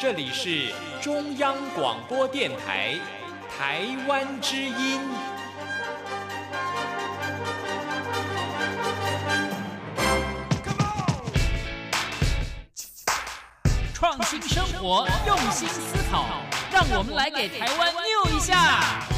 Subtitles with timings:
[0.00, 2.96] 这里是中央广播电台
[3.58, 5.00] 台湾之音。
[13.92, 16.26] 创新生活，用心思考，
[16.70, 19.17] 让我们来给台湾 new 一下。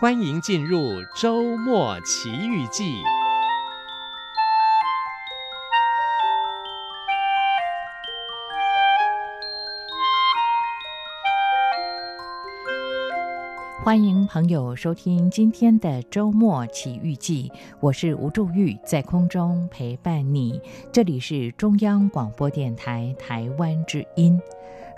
[0.00, 3.02] 欢迎进入周末奇遇记。
[13.82, 20.62] 欢迎朋友收听今天的周末奇遇记，我是吴祝玉，在空中陪伴你。
[20.92, 24.40] 这里是中央广播电台台湾之音。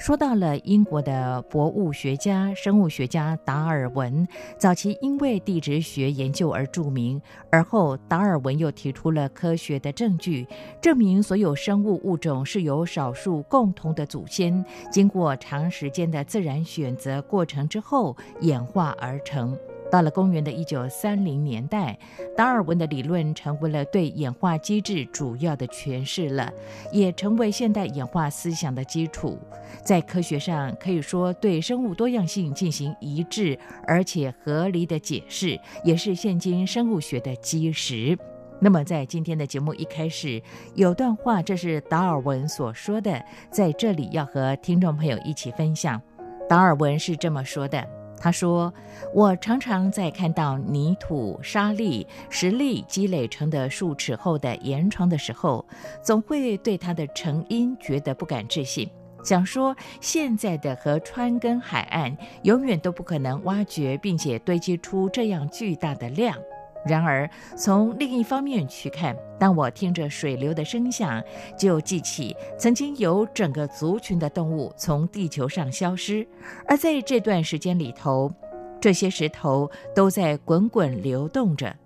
[0.01, 4.27] 说到了英国的博物学家、生物学家达尔文，
[4.57, 7.21] 早期因为地质学研究而著名，
[7.53, 10.47] 而后达尔文又提出了科学的证据，
[10.81, 19.55] 证明所有生物物种是由少数共同的祖先，经过长时间的自然选择过程之后演化而成。
[19.91, 21.99] 到了公元的一九三零年代，
[22.37, 26.53] 达尔文的理论成为了对演化机制主要的诠释了，
[26.93, 29.39] 也成为现代演化思想的基础。
[29.85, 38.17] 在科学上，可以说对生物多样性进行一致而且合理的解释，也是现今生物学的基石。
[38.61, 40.41] 那么，在今天的节目一开始，
[40.75, 46.01] 有段话，这是达尔文所说的，在这里要和听众朋友一起分享。
[46.49, 48.00] 达尔文是这么说的。
[48.21, 48.73] 他说
[49.15, 55.65] ：“我常常在看到泥土、沙砾、石砾积累成的数尺厚的岩床的时候，
[56.03, 58.91] 总会对它的成因觉得不敢置信，
[59.25, 66.37] 想说现在的河川跟海岸永远都不可能挖掘并且堆积出这样巨大的量。”
[66.87, 71.23] 然而，从另一方面去看，当我听着水流的声响，
[71.59, 76.27] 就记起曾经有整个族群的动物从地球上消失，
[76.67, 78.33] 而在这段时间里头，
[78.81, 81.77] 这些石头都在滚滚流动着。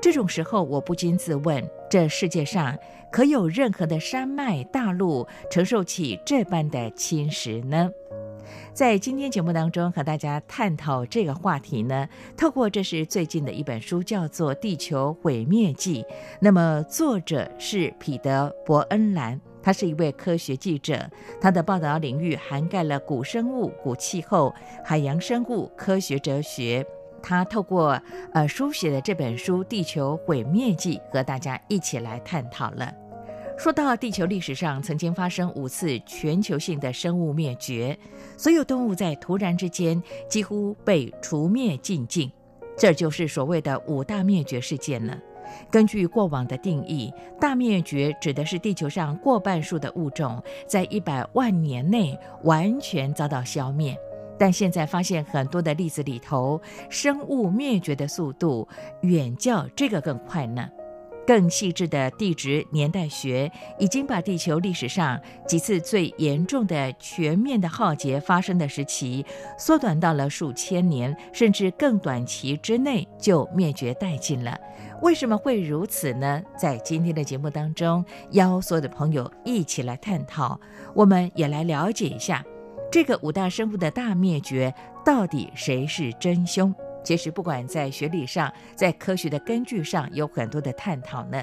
[0.00, 2.74] 这种时候，我不禁自问：这世界上
[3.12, 7.90] 可有任何的山脉大陆承受起这般的侵蚀呢？
[8.72, 16.02] 在今天节目当中和大家探讨这个话题呢，透过这是最近的一本书，叫做《地球毁灭记》。
[16.40, 21.10] 那么作者是彼得·伯恩兰，他是一位科学记者，
[21.40, 24.54] 他的报道领域涵盖了古生物、古气候、
[24.84, 26.86] 海洋生物、科学哲学。
[27.22, 28.00] 他透过
[28.32, 32.94] 呃书写的这本书《地球毁灭记》，和大家一起来探讨了。
[33.62, 37.94] 说到地球历史上曾经发生五次全球性的生物灭绝，
[38.34, 42.32] 所有动物在突然之间几乎被除灭净尽，
[42.74, 45.14] 这就是所谓的五大灭绝事件了。
[45.70, 53.94] 根据过往的定义，大灭绝指的是地球上过半数的物种在一百万年内完全遭到消灭，
[54.38, 58.66] 但现在发现很多的例子里头，生物灭绝的速度
[59.02, 60.66] 远较这个更快呢。
[61.30, 63.48] 更细致的地质年代学
[63.78, 69.24] 已经把地球历史上几次最严重的全面的浩劫发生的时期
[69.56, 74.58] 缩短到了数千年，甚至更短期之内就灭绝殆尽了。
[75.02, 76.42] 为什么会如此呢？
[76.58, 80.58] 在今天的节目当中，邀所有的朋友一起来探讨，
[80.96, 82.44] 我们也来了解一下
[82.90, 84.74] 这个五大生物的大灭绝
[85.04, 86.74] 到底谁是真凶。
[87.02, 91.42] 其实，不管在学理上，在科学的根据上，有很多的探讨呢。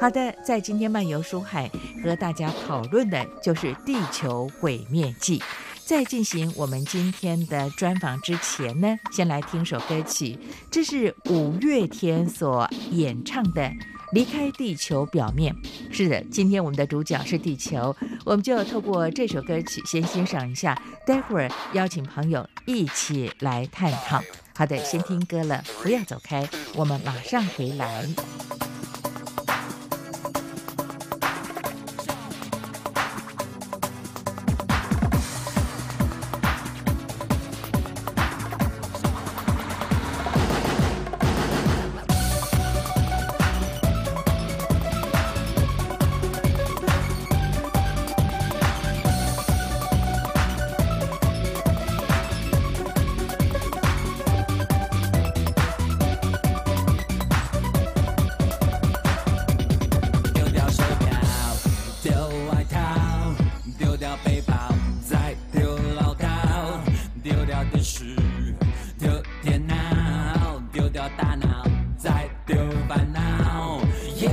[0.00, 1.70] 好的，在今天漫游书海
[2.02, 5.38] 和大家讨论的就是《地球毁灭记》。
[5.84, 10.38] 在进行我们今天的专访之前呢，先来听首歌曲，
[10.70, 13.62] 这是五月天所演唱的
[14.12, 15.54] 《离开地球表面》。
[15.92, 24.22] 是的，今天我们的主角是地球，我们就透过这首歌曲先欣赏一下，待会儿邀请朋友一起来探讨。
[24.62, 28.06] 好的，先听歌了，不要走开，我们马上回来。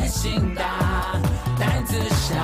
[0.09, 0.63] 心大，
[1.59, 2.35] 胆子小，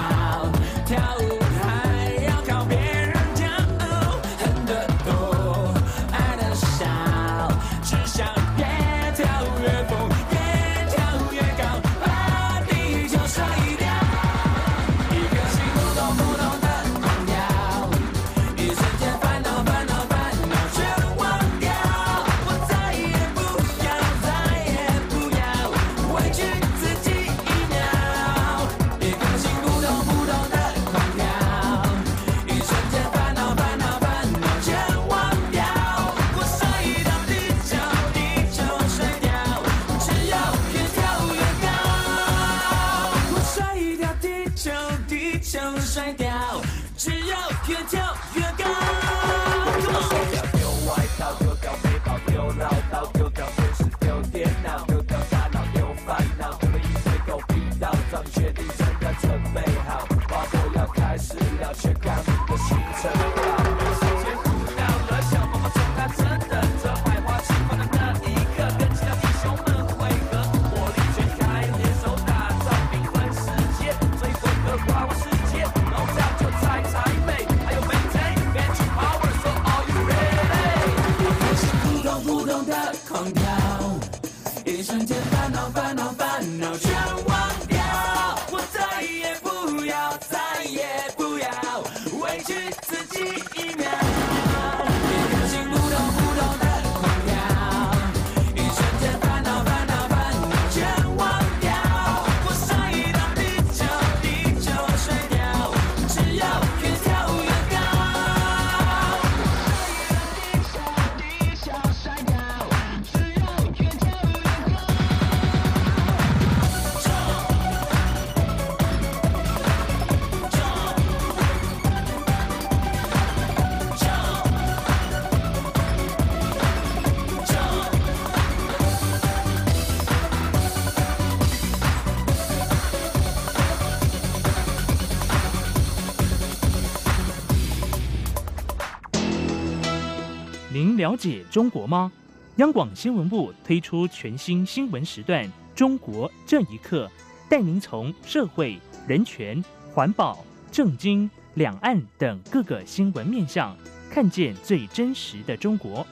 [141.16, 142.12] 了解中国吗？
[142.58, 147.10] 央广新闻部推出全新新闻时段《中国这一刻》，
[147.50, 148.78] 带您从社会、
[149.08, 149.64] 人权、
[149.94, 153.74] 环保、政经、两岸等各个新闻面向，
[154.12, 156.06] 看见最真实的中国。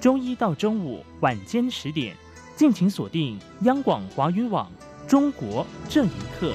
[0.00, 2.16] 周一到周五晚间十点，
[2.56, 4.68] 敬请锁定央广华语网
[5.08, 6.10] 《中国这一
[6.40, 6.52] 刻》。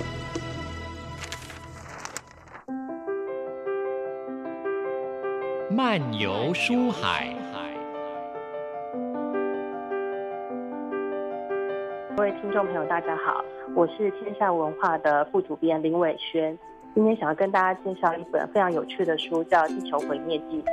[5.71, 7.46] 漫游书海。
[12.17, 13.45] 各位听众朋友，大家好，
[13.75, 16.57] 我是天下文化的副主编林伟轩，
[16.95, 20.63] 今天想要跟大家介绍一本非常有趣的书，叫《地球毁灭记》。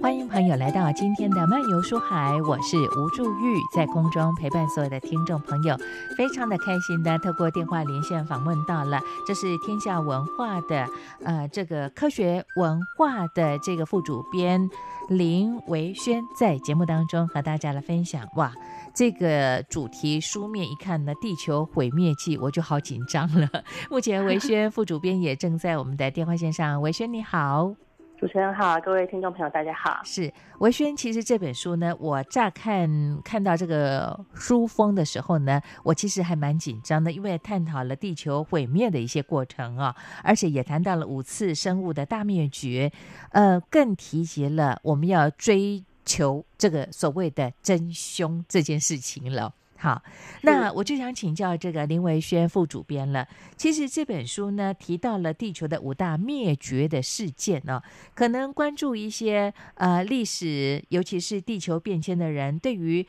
[0.00, 5.76] 欢迎朋友来到今天的漫游书海，我是吴祝玉，在空中陪伴所有的听众朋友，
[6.16, 10.88] 非常的开心的透过电话连线访问到了，这是天下文化的
[11.24, 14.70] 呃这个科学文化的这个副主编
[15.08, 18.24] 林维轩，在节目当中和大家来分享。
[18.36, 18.52] 哇，
[18.94, 23.48] 这个主题书面一看呢，《地球毁灭记》，我就好紧张了。
[23.90, 27.87] 目前维轩副主编也正在我们的电话线上，维轩你好。
[28.18, 30.00] 主持人好，各位听众朋友，大家好。
[30.02, 32.90] 是维轩，其实这本书呢，我乍看
[33.22, 39.94] 看到这个书封的时候呢，我其实还蛮紧张的，因为探讨了地球毁灭的一些过程啊，
[40.24, 42.90] 而且也谈到了五次生物的大灭绝，
[43.30, 49.54] 呃，更提及了我们要追求这个所谓的真凶这件事情了。
[49.78, 50.02] 好，
[50.42, 53.26] 那我就想请教这个林维轩副主编了。
[53.56, 57.82] 其实这本书呢，提到了地球的五大灭绝的事件呢、哦，
[58.14, 63.06] 可能关注一些呃历史，尤其是地球变迁的人，对于。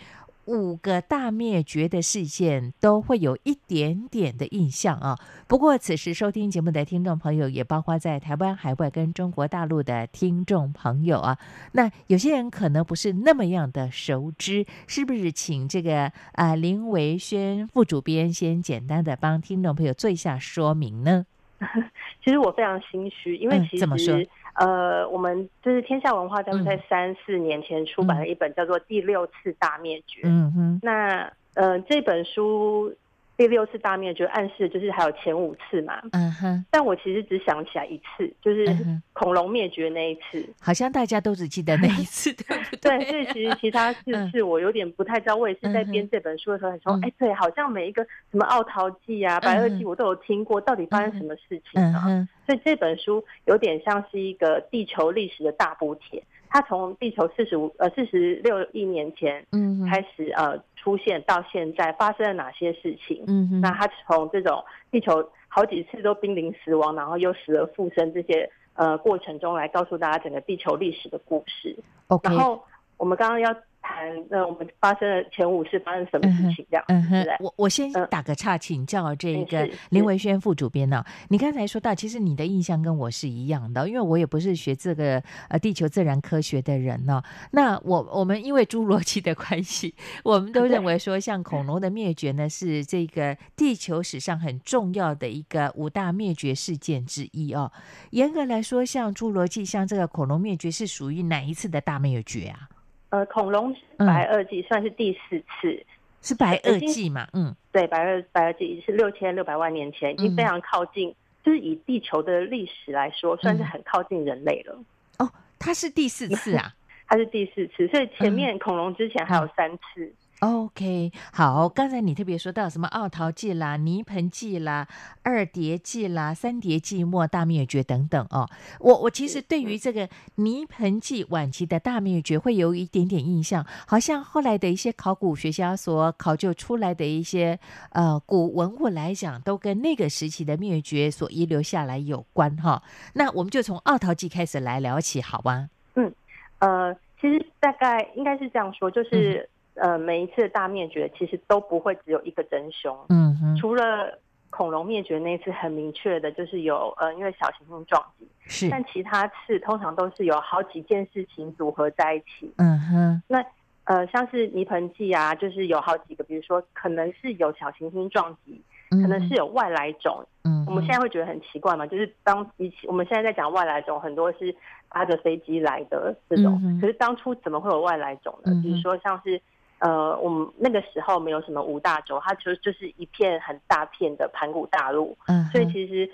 [0.50, 5.18] 五个大灭绝的事件都会有一点点的印象啊。
[5.48, 11.38] 不过，此时收听节目的听众朋友也包括在台湾海外跟中国大陆的听众朋友啊。
[11.74, 15.32] 那有些人可能不是那么样的熟知，是不是？
[15.32, 21.28] 请这个啊、呃、林维轩副主编先简单的帮听众朋友做一下说明呢？
[22.24, 24.28] 其实我非常心虚，因为其实？
[24.56, 30.22] 呃，我们就是天下文化在在三四年前出版了一本叫做《第六次大灭绝》。
[30.26, 32.94] 嗯哼，那呃这本书
[33.40, 35.98] 第六次大灭绝暗示就是还有前五次嘛。
[36.12, 36.66] 嗯哼。
[36.70, 38.68] 但我其实只想起来一次，就是
[39.14, 40.46] 恐龙灭绝那一次。
[40.60, 42.98] 好像大家都只记得那一次， 对不对？
[42.98, 45.38] 对，所以其实其他四次我有点不太知道。
[45.38, 52.04] 我也是在编这本书的时候，很说，哎、嗯，对，好像每一个什么奥陶纪啊、白垩纪，我都有听过，到底发生什么事情啊？
[52.08, 56.22] 嗯、所以这本书有点像是一个地球历史的大补帖。
[56.50, 63.24] 它从地球四十五呃四十六亿年前嗯开始呃出现到现在发生了哪些事情？
[63.28, 71.76] 嗯，那它从这种地球好几次都濒临死亡，然后又死而复生这些呃过程中来告诉大家整个地球历史的故事。
[72.24, 72.64] 然后
[72.98, 73.56] 我们刚刚要。
[73.90, 76.66] 谈那我们发生了前五次发生什么事情？
[76.70, 81.06] 这样，嗯哼，我我先打个岔，请教这个林维轩副主编呢、哦？
[81.30, 87.24] 你刚才说到，其实你的印象跟我是一样的，因为我也不是学这个呃地球自然科学的人呢、哦。
[87.52, 97.72] 那我我们因为侏罗纪的关系，我们都认为说，像恐龙的灭绝呢，是这个地球史上很重要的一个五大灭绝事件之一哦。
[98.12, 102.70] 严格来说，像侏罗纪，像这个恐龙灭绝，是属于哪一次的大灭绝啊？
[103.10, 105.86] 呃，恐龙白垩纪算是第四次，嗯、
[106.22, 107.28] 是白垩纪嘛？
[107.34, 114.78] 嗯，对，白垩白垩纪是六千六百万年前，已经非常靠近，嗯、就是以地球的历史来说，算是很靠近人类了。
[115.18, 116.74] 哦，它是第四次啊，
[117.08, 120.14] 它是第四次，所以前面恐龙之前还有三次。
[120.40, 124.88] OK，好，刚才你特别说到什么奥陶纪啦、泥盆纪啦、
[125.22, 128.50] 二叠纪啦、三叠纪末大灭绝等等哦。
[128.80, 137.60] 我我其实对于这个泥盆纪晚期的大灭绝会有一点点印象，好像后来的一些考古学家所考究出来的一些
[137.92, 142.84] 呃古文物来讲，都跟那个时期的灭绝所遗留下来有关哈、哦。
[143.16, 145.70] 那我们就从奥陶纪开始来聊起，好吗？
[145.96, 146.14] 嗯，
[146.60, 149.46] 呃，其实大概应该是这样说，就是。
[149.46, 154.20] 嗯呃，每一次的大灭绝其实都不会只有一个真凶，嗯哼，除了
[154.50, 163.46] 恐龙灭绝那次很明确的，就是有呃，因为小行星撞击，是，但其他次通常都是有好几件事情组合在一起，嗯哼，那
[163.86, 174.54] 呃，像是泥盆纪啊，就是有好几个，比如说可能是有小行星撞击，可能是有外来种，嗯，我们现在会觉得很奇怪嘛，就是当一起我们现在在讲外来种，很多是
[174.90, 178.52] 搭着飞机来的这种，嗯，可是当初怎么会有外来种呢？
[178.62, 179.40] 比如说像是。
[179.80, 186.10] 呃，我们那个时候没有什么五大洲，它就就是一片很大片的盘古大陆，嗯，所以其实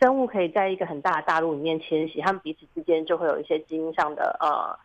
[0.00, 4.76] 生物可以在一个很大的大陆里面迁徙，它们彼此之间就会有一些基因上的呃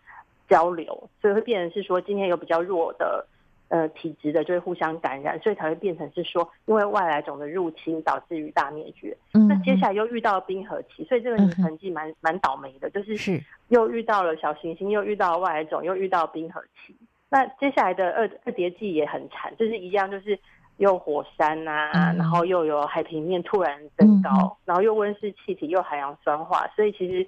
[0.48, 3.26] 交流，所以会变成是说今天有比较弱的
[3.70, 9.18] 呃体质的就会互相感染，所以才会变成是说因为外来种的入侵导致于大灭绝。
[9.34, 16.96] 嗯，那接下来又遇到了冰河期，所以这个泥盆纪蛮蛮倒霉的，就是是又遇到了小行星，又遇到了外来种，又遇到了冰河期。
[17.30, 20.38] 那接下来的二二叠纪也很惨，就是一样，就是
[20.78, 27.28] 又火山呐、啊嗯，然后又有海平面突然增高，嗯、然后又温室气体，又海洋酸化，所以其实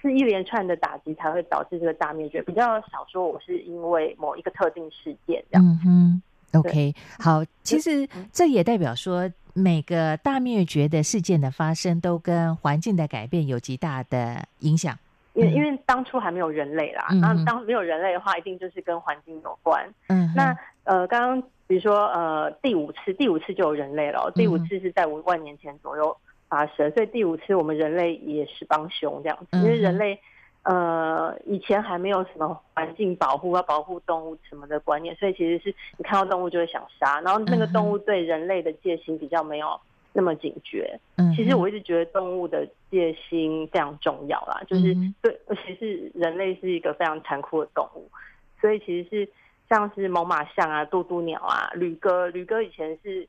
[0.00, 2.40] 是一连串的打击才会导致这个大灭绝。
[2.42, 5.64] 比较少说我是因为某一个特定事件这样。
[5.64, 6.22] 嗯哼
[6.58, 14.96] ，OK，好，其实这也代表说每个大灭绝的事件的发生都跟环境的改变有极大的影响。
[15.34, 19.86] 因为因为当初还没有人类啦，那、嗯、当没有人类的话，一定就是跟环境有关。
[20.08, 24.30] 嗯，那呃，刚刚比如说呃，第五次，第五次就有人类了。
[24.34, 26.16] 第五次是在五万年前左右
[26.48, 29.58] 发生，嗯、所以第五次我们人类也是帮凶这样子。
[29.58, 30.18] 因为人类
[30.62, 39.80] 呃以前还没有什么环境保护要保护动物什么的观念，所以其实是你看到动物就会想杀，然后那个动物对人类的戒心比较没有。
[40.16, 48.08] 那么警觉，嗯，其实我一直觉得动物的戒心非常重要啦，就是对，而且是人类是一个非常残酷的动物，
[48.60, 49.28] 所以其实是
[49.68, 53.26] 像是猛犸象啊、渡渡鸟啊、旅哥，旅哥以前是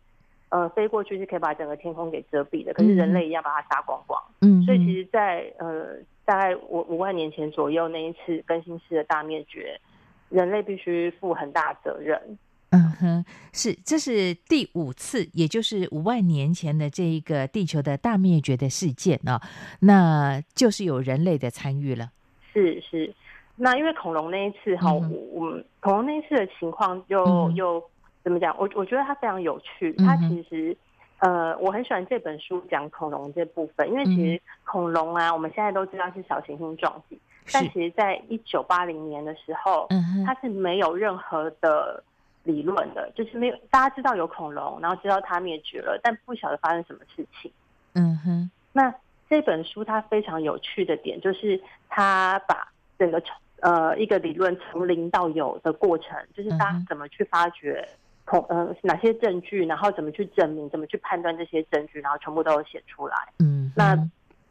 [0.50, 9.82] 呃飞过去是可以把整个天空给遮蔽的，可是人类一样把它杀光光，嗯，所以其实在，在呃大概五五万年前左右那一次更新世的大灭绝，
[10.30, 12.38] 人类必须负很大责任。
[12.72, 19.42] 嗯哼，是，这是第五次，也就是五万年前的这一个地球的大灭绝的事件啊、哦，
[19.80, 22.10] 那就是有人类的参与了。
[22.52, 23.14] 是是，
[23.56, 27.82] 那因为恐龙那一次哈，我、嗯、们恐龙那一次的情况又、嗯、又
[28.24, 28.54] 怎么讲？
[28.58, 30.76] 我我觉得它非常有趣，它其实、
[31.20, 37.18] 嗯、呃，我很喜欢这本书讲恐龙这部分，因为其实恐龙啊，我们现在都知道是小行星撞击，
[37.54, 42.04] 但其实在一九八零年的时候，嗯，它是没有任何的。
[42.46, 47.52] 理论的，就是没有大家知道有恐龙，然后知道它灭绝了，但不晓得发生什么事情。
[47.94, 48.50] 嗯哼。
[48.72, 48.94] 那
[49.28, 51.60] 这本书它非常有趣的点，就是
[51.90, 53.20] 它把整个
[53.62, 57.84] 呃一个理论从零到有的过程，就是大家怎么去发掘
[58.26, 63.16] 恐呃哪些证据，然后怎么去证明，怎么去判断这些证据，然后全部都有写出来。
[63.40, 63.98] 嗯，那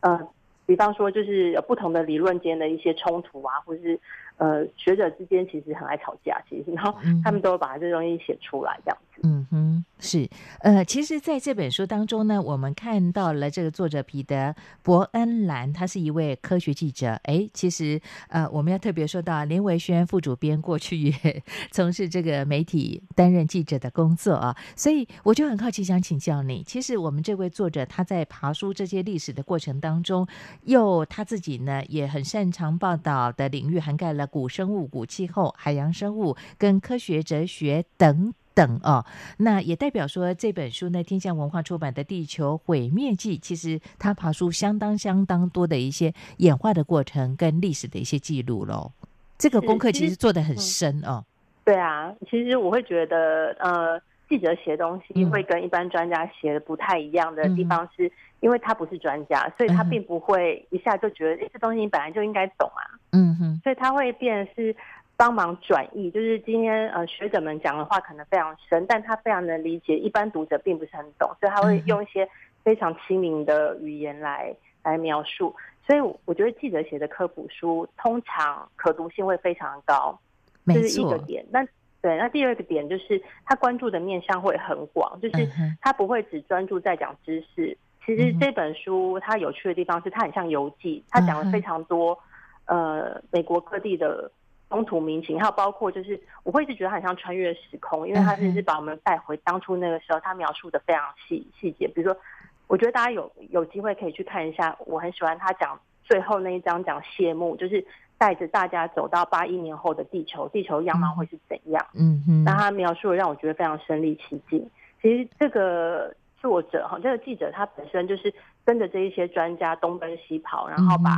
[0.00, 0.28] 呃，
[0.66, 4.00] 比方说就是有不同的理论间的一些冲突啊，或是。
[4.37, 9.13] 呃，学者之间其实很爱吵架，其实，然后他们都把这东西写出来，这样子。
[9.23, 10.28] 嗯哼，是。
[10.61, 14.52] 呃，其实，在这本书当中呢，我们看到了这个作者彼得·
[14.83, 17.18] 伯恩兰，他是一位科学记者。
[17.23, 30.26] 哎，其实，呃，我们要特别说到林维轩副主编过去也 从事这个媒体担任记者的工作啊，所以我就很好奇，想请教你，其实我们这位作者他在爬书这些历史的过程当中，
[30.64, 34.25] 又他自己呢也很擅长报道的领域，涵盖了。
[34.35, 38.35] 古生物、古气候、海洋生物跟科学哲学等等
[38.82, 39.04] 哦，
[39.38, 48.92] 那也代表说这本书呢，天下文化出版的《地球毁灭记》，其实它爬出相当相当多的一些演化的过程跟历史的一些记录喽。
[49.37, 51.25] 这个功课其实做的很深哦。
[51.64, 58.06] 对啊，其实我会觉得，呃，记者写东西会跟一般专家写的不太一样的地方是。
[58.06, 62.84] 嗯因为他不是专家，所以他并不会一下就觉得这东西你本来就应该懂啊。
[63.12, 64.76] 嗯哼，所以他会变是
[65.16, 72.28] 帮忙转译，就是今天呃学者们讲的话可能非常深，但他非常能理解，一般读者并不是很懂，所以他会用一些
[72.62, 75.54] 非常亲民的语言来来描述。
[75.87, 80.18] 所以我觉得记者写的科普书通常可读性会非常高，
[80.66, 81.44] 这是一个点。
[81.50, 81.66] 那
[82.00, 85.49] 对，那第二个点就是他关注的面向会很广，就是
[85.80, 87.76] 他不会只专注在讲知识。
[88.04, 92.18] 其实这本书它有趣的地方是，它很像游记，它讲了非常多，
[92.66, 94.31] 呃，美国各地的
[94.68, 101.87] 风土民情，还有包括就是，我会一直觉得它很像穿越时空，因为它就是把我们带回当初那个时候，他描述的非常细细节。
[101.88, 102.20] 比如说，
[102.66, 107.85] 我觉得大家有有机会可以去看一下，我很喜欢他讲最后那一章讲谢幕，就是
[108.18, 111.87] 带着大家走到八一年后的地球，地球样貌会是怎样？
[111.94, 114.68] 嗯嗯，那他描述的让我觉得非常身临其境。
[115.00, 116.14] 其实这个。
[116.44, 118.31] 作者哈，这个记者他本身就是
[118.66, 121.16] 跟着这一些专家东奔西跑，然后把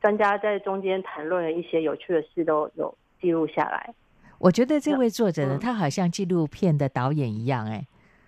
[0.00, 3.94] 专家在中间谈论了一些有趣的事都有记录下来。
[4.38, 7.86] 我觉得这位作者呢，他好像纪录片的导演一样，哎。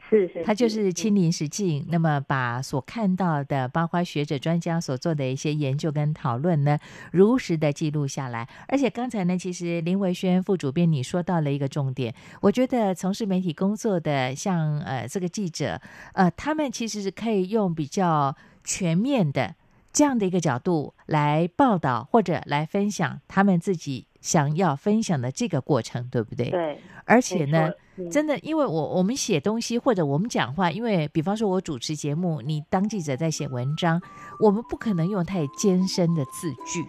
[0.08, 6.76] 是是，他就是亲临实境，那么把所看到的，包括学者专家所做的一些研究跟讨论呢，
[7.12, 8.48] 如实的记录下来。
[8.66, 15.80] 而且刚才呢，其实林维轩副主编你说到了一个重点，我觉得从事媒体工作的，像呃这个记者，
[16.14, 19.54] 呃，他们其实是可以用比较全面的
[19.92, 26.50] 这样的一个角度来报道或者来分享他们自己想要分享的这个过程，对不对？
[26.50, 27.70] 对，而且呢。
[28.10, 34.00] 真的，因为我我们写东西或者我们讲话，因为比方说我主持节目，你当记者在写文章，
[34.38, 36.82] 我们不可能用太艰深的字句，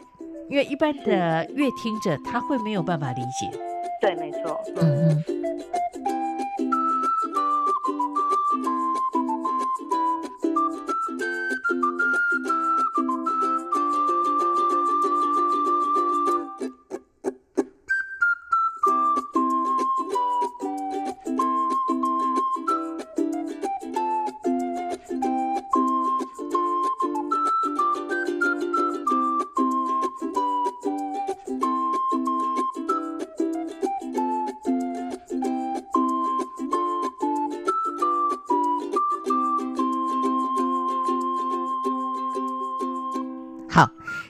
[0.49, 3.51] 因为一般的阅听者他会没有办法理解。
[3.99, 4.57] 对，没错。
[4.77, 5.21] 嗯
[6.05, 6.20] 嗯。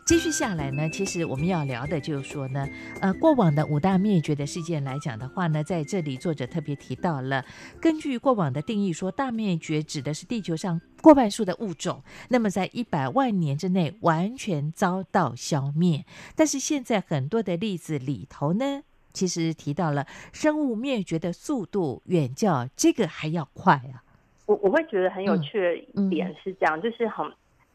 [0.04, 2.68] 继续下来呢，其实我们要聊的就是说呢，
[3.00, 7.46] 呃，过往的五大灭绝的事件来讲的话呢，在这里作者特别提到了，
[7.80, 16.04] 根据过往的定义说，大灭绝指的是地球上过半数的物种，那么在一百万年之内完全遭到消灭。
[16.36, 18.82] 但是现在很多的例子里头呢，
[19.14, 24.04] 其实提到了生物灭绝的速度远较这个还要快啊。
[24.48, 27.26] 我我会觉得很有趣的一点是这样，嗯、就是很。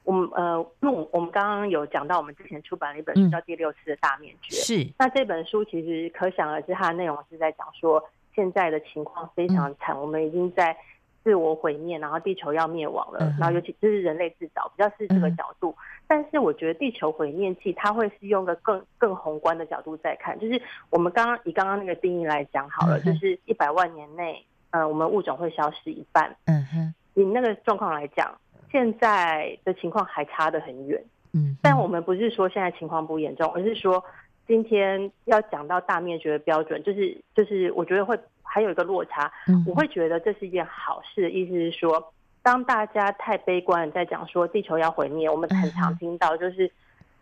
[0.07, 4.57] 我们呃，那我我们刚刚有讲到，我们之前出版了一本书叫《第六次的大灭绝》。
[4.65, 4.89] 是。
[4.97, 8.01] 那这本书其实可想而知，它的内容是在讲说，
[8.33, 10.77] 现在的情况非常惨，我们已经在
[11.25, 13.19] 自我毁灭，然后地球要灭亡了。
[13.37, 15.75] 然后尤其这是人类自找，比较是这个角度。
[16.07, 26.37] 但是我觉得《地球毁灭记》它会是用个更更宏观的角度在看，就是我们刚刚以刚刚那个定义来讲好了，就是一百万年内，呃，我们物种会消失一半。
[26.45, 26.95] 嗯哼。
[27.15, 28.33] 以那个状况来讲。
[28.71, 31.03] 现在的情况还差得很远，
[31.33, 34.03] 嗯，但我们不是说现在情况不严重，而是说
[34.47, 46.71] 今天要讲到大灭绝的标准，就是就是我觉得会还有一个落差，嗯，我会觉得这是一件好事的意思是说，当大家太悲观在讲说地球要毁灭，我们很常听到就是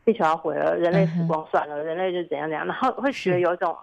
[0.05, 3.75] 地球要毁了，人类死光算了，人类就怎样怎样，然后会觉得有一种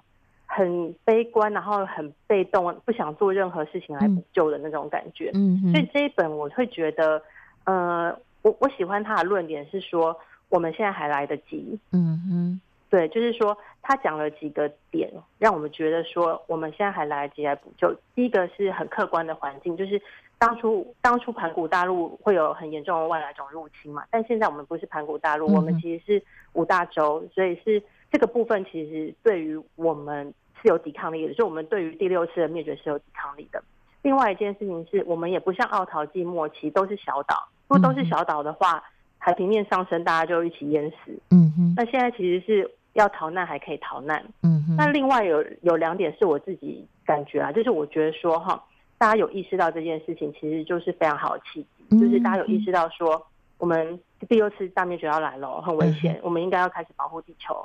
[0.45, 5.31] 很悲观，然后很被动，不想做任何事情来补救的那种感觉。
[5.33, 7.21] 嗯，所以这一本我会觉得，
[7.65, 10.17] 呃，我我喜欢他的论点是说，
[10.49, 11.79] 我们现在还来得及。
[11.91, 17.93] 嗯哼，对，就是说他讲了几个点，让我们觉得说我们现在还来得及来补救。
[18.15, 20.01] 第一个是很客观的环境，就是
[20.37, 27.81] 当初当初盘古大陆会有很严重的外来种入侵嘛，但现在我们不是盘古大陆，我们其实是五大洲，所以是。
[28.13, 33.63] 这个部分其实对于我们是有抵抗力的，就我们对于第六次的灭绝是有抵抗力的。
[34.01, 38.83] 另外一件事情是我们也不像奥陶纪末期都是小岛，如果都是小岛的话，
[39.17, 41.17] 海平面上升，大家就一起淹死。
[41.29, 41.73] 嗯哼。
[41.77, 44.23] 那现在其实是要逃难还可以逃难。
[44.41, 44.75] 嗯哼。
[44.75, 48.63] 那另外有有两点是我自己感觉啊，就是我觉得说哈，
[48.97, 53.21] 大家有意识到这件事情，其实就是非常好的契机，就是大家有意识到说
[53.59, 57.63] 我们第六次大灭绝要来了，很危险，我们应该要开始保护地球。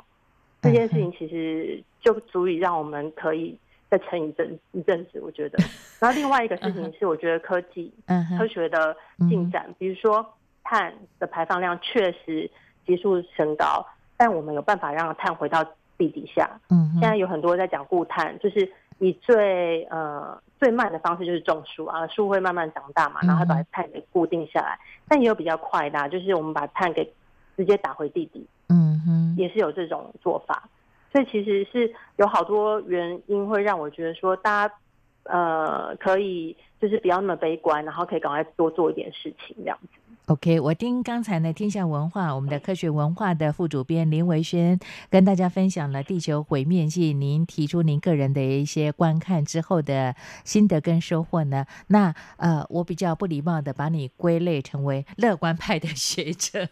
[0.61, 3.57] 这件事情其实就足以让我们可以
[3.89, 5.59] 再撑一阵一阵子，我觉得。
[6.01, 7.93] 然后另外一个事情是，我觉得科技、
[8.39, 8.97] 科学的
[9.29, 10.25] 进展，比如说
[10.65, 12.51] 碳的排放量确实
[12.87, 15.65] 急速升高，但我们有办法让碳回到
[15.97, 16.51] 地底下。
[16.71, 24.79] 嗯，现在有很多在讲固碳，就是以最呃最慢的方式就是种树啊，树会慢慢长大嘛，然后把碳给固定下来。
[25.09, 27.11] 但也有比较快的，就是我们把碳给
[27.57, 28.47] 直接打回地底。
[28.69, 30.69] 嗯哼，也是有这种做法，
[31.17, 34.75] 所以其实是有好多原因会让我觉得说，大家
[35.23, 39.89] 呃可以就是不要那么悲观，然后可以赶快多做一点事情这样子。
[40.27, 51.65] OK，我听刚才呢，天下文化我们的科学文化的副主编林维轩跟大家分享了《地球毁灭记》，您提出您个人的一些观看之后的心得跟收获呢？
[51.87, 56.69] 那呃，我比较不礼貌的把你归类成为乐观派的学者。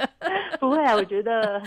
[0.60, 1.62] 不会啊，我觉得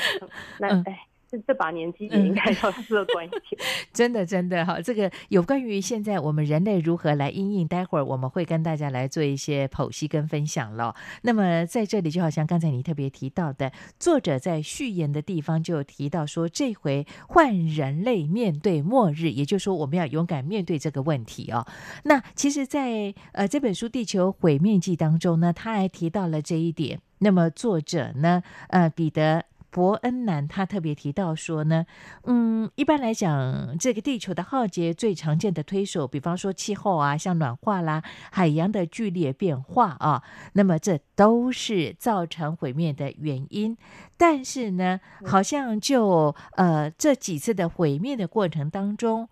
[0.60, 0.84] 那哎。
[0.84, 1.11] 这
[1.48, 3.62] 这把年纪也应该要乐观一点，
[3.94, 4.82] 真的真的哈。
[4.82, 10.94] 这个有关于现在我们人类如何来应应，待会儿我们会跟大家来做一些剖析跟分享了。
[11.22, 21.65] 那么在这里，就好像刚才你特别提到的，作者在序言的地方就提到说，这回换人类面对末日，也就是说我们要勇敢面对这个问题哦。
[22.04, 27.00] 那其实在，在呃这本书《地球毁灭记》当中呢，他还提到了这一点。
[27.20, 29.46] 那么作者呢，呃，彼得。
[29.71, 31.86] 伯恩南他特别提到说呢，
[32.25, 40.21] 嗯，一般来讲，这个地球的浩劫最常见的推手，比方说气候啊，像暖化啦，海洋的剧烈变化啊，
[40.53, 43.77] 那么这都是造成毁灭的原因。
[44.17, 49.29] 但是呢，好像就呃这几次的毁灭的过程当中，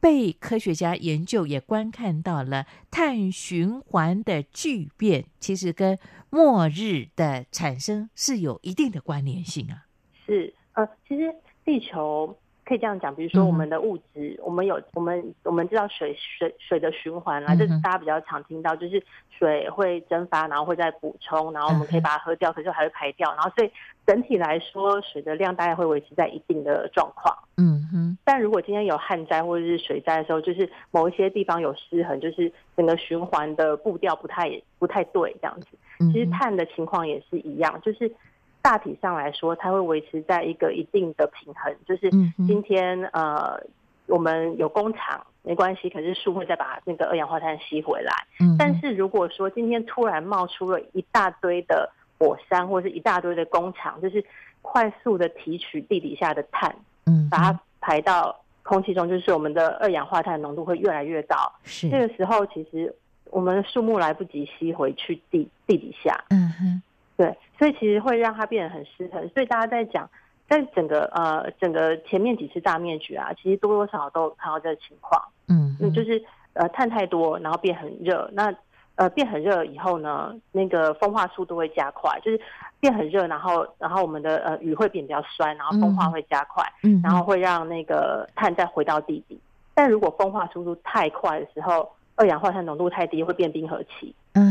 [0.00, 5.98] 被科学家研究也观看到了碳循环的巨变，其实跟
[6.30, 9.86] 末日的产生是有一定的关联性啊。
[10.26, 12.38] 是，呃，其实地球
[12.68, 23.70] 可以这样讲，比如说我们的物质，嗯、我们有我们我们知道水水水的循环啦，这、嗯、是大家比较常听到，就是水会蒸发，然后会再补充，然后我们可以把它喝掉，嗯、可是还会排掉，然后所以
[24.06, 27.34] 整体来说，水的量大概会维持在一定的状况。
[27.56, 28.18] 嗯哼。
[28.22, 35.66] 但如果今天有旱灾或者是水灾的时候，就是某一些地方有失衡，就是整个循环的步调不太不太对，这样子。
[36.12, 38.12] 其实碳的情况也是一样，就是
[38.68, 41.74] 大体上来说，它会维持在一个一定的平衡。
[41.86, 42.10] 就是
[42.46, 43.58] 今天呃，
[44.08, 48.12] 我们有工厂没关系，可是树会再把那个二氧化碳吸回来。
[48.58, 54.22] 但是如果说今天突然冒出了一大堆的火山，或者是一大堆的工厂，就是
[54.60, 56.76] 快速的提取地底下的碳，
[57.06, 61.34] 嗯，把它排到空气中，就是我们的二氧化碳浓度会越来越高。
[61.64, 62.94] 是这个时候，其实。
[63.30, 66.82] 我们的树木来不及吸回去地地底下，嗯哼，
[67.18, 69.28] 对，所以其实会让它变得很失衡。
[69.34, 70.08] 所以大家在讲，
[70.48, 78.54] 在整个呃整个前面几次大灭绝啊，其实多多少少都有看到这个情况，嗯，嗯，就是呃碳太多，然后变很热，那
[78.94, 82.40] 呃变很热以后呢，那个风化速度会加快，就是
[82.78, 89.36] 变很热，然后然后我们的呃雨会变比较酸，然后风化会加快，嗯，然后会让那个碳再回到地底。
[89.74, 94.47] 但如果风化速度太快的时候，二氧化碳浓度太低会变冰河期，嗯哼，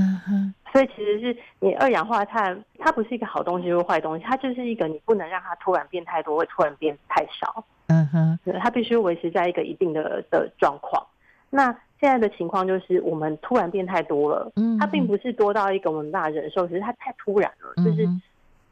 [0.71, 11.05] 所以其实是你二氧化碳，它不是一个好东西或坏东西，它就是一个你不能让它突然变太多，会突然变太少，嗯哼，它必须维持在一个一定的的状况。
[11.49, 18.07] 那现在的情况就是我们突然变太多了，嗯，它并不是多到一个我们没办法忍受，只是它太突然了，就是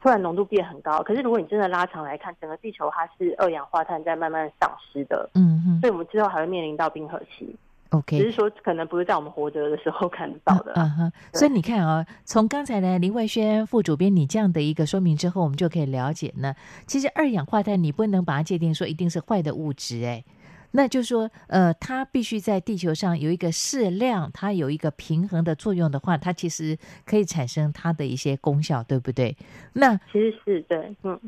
[0.00, 1.02] 突然浓度变很高。
[1.02, 7.56] 可是如果你真的拉长来看，整个地球它是二氧化碳在慢慢丧失的，嗯哼，所以我们之后还会面临到冰河期。
[7.96, 10.72] OK，只是说可能不是在我们活着的时候看到的。
[10.74, 16.54] 嗯哼，所以你看啊、哦，从刚才呢林慧轩副主编你这样的一个说明之后，我们就可以了解呢，
[16.86, 20.24] 其实二氧化碳你不能把它界定说一定是坏的物质，哎，
[20.72, 29.36] 那就是说，呃，它必须在地球上有一个适量，它有一个平衡的作用的话，它其实可以产生它的一些功效，对不对？
[29.72, 31.18] 那其实是对，嗯。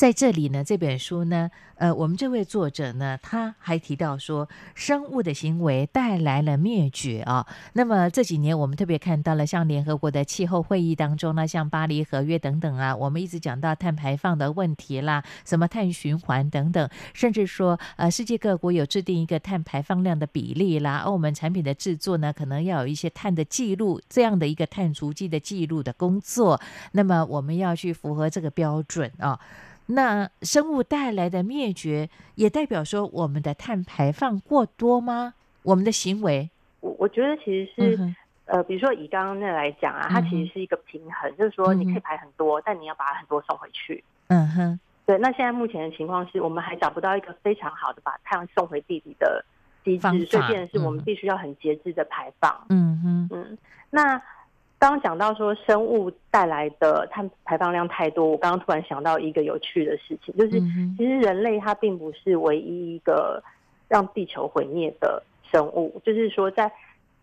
[0.00, 7.46] 在这里呢，这本书呢，呃，我们这位作者呢，他还提到说，生物的行为带来了灭绝啊。
[7.74, 26.58] 那么这几年，我们特别看到了，像联合国的气候会议当中呢，像巴黎合约等等啊，我们一直讲到碳排放的问题啦，什么碳循环等等，甚至说，呃，世界各国有制定一个碳排放量的比例啦，而我们产品的制作呢，可能要有一些碳的记录，这样的一个碳足迹的记录的工作，
[26.92, 29.38] 那么我们要去符合这个标准啊。
[29.90, 35.34] 那生物带来的灭绝，也代表说我们的碳排放过多吗？
[35.62, 36.48] 我们的行为，
[36.80, 44.02] 我我觉得其实是，嗯、呃，比如说以刚刚那来讲啊，它其实是一个平衡，嗯、就是说你可以排很多，嗯、但你要把它很多送回去。
[44.28, 45.18] 嗯哼，对。
[45.18, 49.44] 那现在目前的情况是我们还找不到一个非常好的把碳送回地底的
[49.84, 52.64] 机制，所以变成是我们必须要很节制的排放。
[52.68, 53.58] 嗯哼，嗯，
[53.90, 54.22] 那。
[54.80, 60.58] 刚刚讲到说生物带来的碳排放量太多，我刚刚突然想到一个有趣的事情，就是
[60.96, 63.42] 其实人类它并不是唯一一个
[63.88, 66.72] 让地球毁灭的生物，就是说在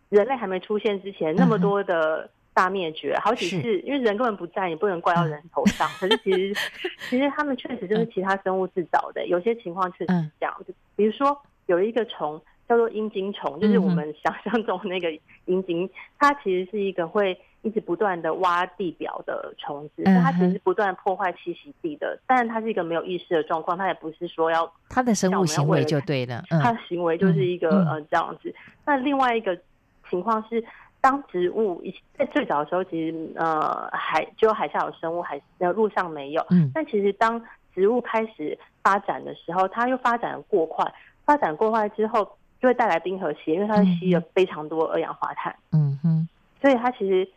[0.09, 5.89] 人类还没出现之前，那么多的大灭绝好几次，因为人根本不在，你不能怪到人头上。
[5.99, 6.53] 可是其实
[7.09, 10.55] 其实他们确实就是其他生物制造的，有些情况确实是这样，
[10.95, 12.39] 比如说有一个虫。
[12.67, 15.09] 叫做阴茎虫，就是我们想象中那个
[15.45, 22.19] 阴茎，它其实是一个会一直不断的挖地表的虫子，它其实是不断破坏栖息地的。
[22.27, 28.53] 但是它是一个没有意识的状况，它也不是说要它的生物行为就对了，它的行为就是一个呃这样子。
[28.85, 29.57] 那另外一个
[30.09, 30.61] 情况是，
[30.99, 31.81] 当植物
[32.17, 36.45] 在最早的时候，其实呃海只有海下有生物，海呃陆上没有。
[36.49, 37.41] 嗯但其实当
[37.73, 40.85] 植物开始发展的时候，它又发展的过快，
[41.23, 42.29] 发展过快之后。
[42.61, 45.55] 就会带来冰河期，因为它吸了非常多二氧化碳。
[45.71, 46.27] 嗯哼，
[46.61, 47.27] 所以它其实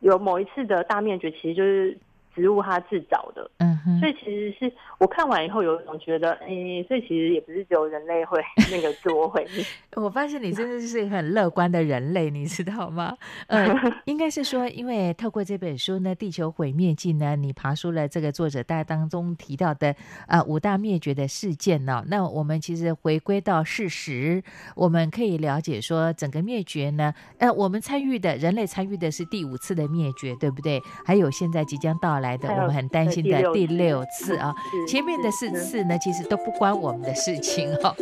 [0.00, 1.96] 有某一次的大灭绝，其实就是。
[2.38, 9.64] 植物它自找的，嗯哼，所以其实是我看完以后有一种觉得，哎、欸，所以其实也不是只有人类会 那个自我毁灭。
[10.00, 13.16] 我发现你真的是很乐观的人类，你知道吗？
[13.48, 13.66] 呃，
[14.06, 19.96] 应该是说，因为透过这本书呢，《地球毁灭记》呢，你爬出了这个作者在当中提到的
[20.28, 22.04] 呃五大灭绝的事件呢、哦。
[22.06, 24.44] 那我们其实回归到事实，
[24.76, 30.80] 我们可以了解说，整个灭绝呢，呃，我们参与的人类参与的是第五次的灭绝，对不对？
[31.04, 32.27] 还有现在即将到来。
[32.28, 34.54] 来的，我们很担心的第六次啊，
[34.86, 37.94] 前面的四次呢，其实都不关我们的事情哈。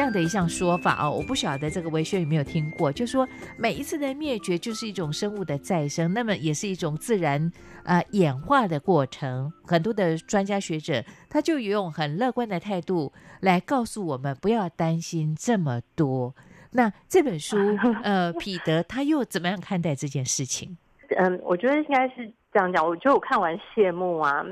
[0.00, 7.52] 这样的一项说法哦，我不晓得这个维轩有没有听过，就说每一次的灭绝就是一种生物的再生，那么也是一种自然
[7.84, 9.52] 呃演化的过程。
[9.66, 16.34] 很多的专家学者他就用很乐观的态度来告诉我们，不要担心这么多。
[16.72, 17.58] 那这本书
[18.02, 20.78] 呃，彼得他又怎么样看待这件事情？
[21.18, 22.82] 嗯，我觉得应该是这样讲。
[22.86, 24.42] 我觉得我看完谢幕啊。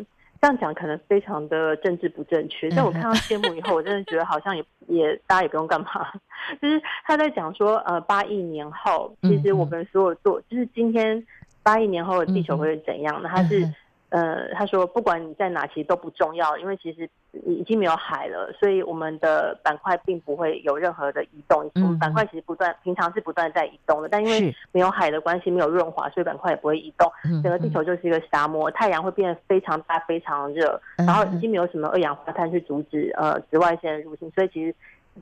[0.40, 5.86] 这样讲可能非常的政治不正确，但我看到节目以后，我真的觉得好像也也大家也不用干嘛，
[6.62, 11.26] 就是他在讲说，呃，八亿年后，其实我们所有做，就是今天
[11.62, 13.28] 八亿年后的地球会是怎样那？
[13.28, 13.68] 他是。
[14.10, 17.08] 呃，他说，不管你在哪，其实都不重要，因为其实
[17.44, 21.70] 已经没有海了，所以我们的板块并不会有任何的移动。
[21.74, 27.10] 嗯，我们板块其实不断，平常是不断在移动的，但因为没有海的关系，没有润滑，所以板块也不会移动。
[27.42, 34.74] 整个地球就是一个沙漠，太阳会变得非常大、非常热，然后已经没有什么二氧化碳去阻止呃紫外线入侵，所以其实。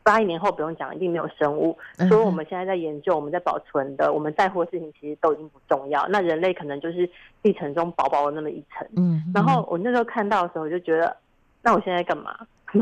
[0.02, 1.76] 八亿年后不用讲，一定没有生物。
[2.08, 6.06] 所以我们现在在研究，我们在保存的，我们在乎的事情其实都已经不重要。
[6.08, 7.08] 那人类可能就是
[7.42, 8.86] 地层中薄薄的那么一层。
[8.96, 9.22] 嗯。
[9.34, 11.16] 然后我那时候看到的时候，我就觉得，
[11.62, 12.36] 那我现在干嘛？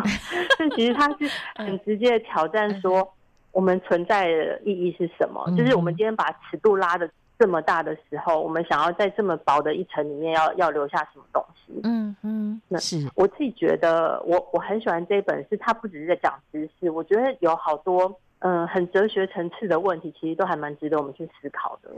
[0.59, 3.07] 但其实它是 很直接的挑战，说
[3.53, 5.45] 我们存在的意义是什么？
[5.57, 7.09] 就是我们今天把尺度拉的。
[7.45, 11.79] 这么大的时候，我们想要在这么薄的一层里面要要留下什么东西？
[11.83, 18.07] 嗯嗯，那是我自己觉得我，我我很喜欢这一本，是它不只是在讲知识，我觉得有好多
[18.39, 21.91] 嗯、呃、很哲学层次的问题，其实都还蛮值得我们去思考的。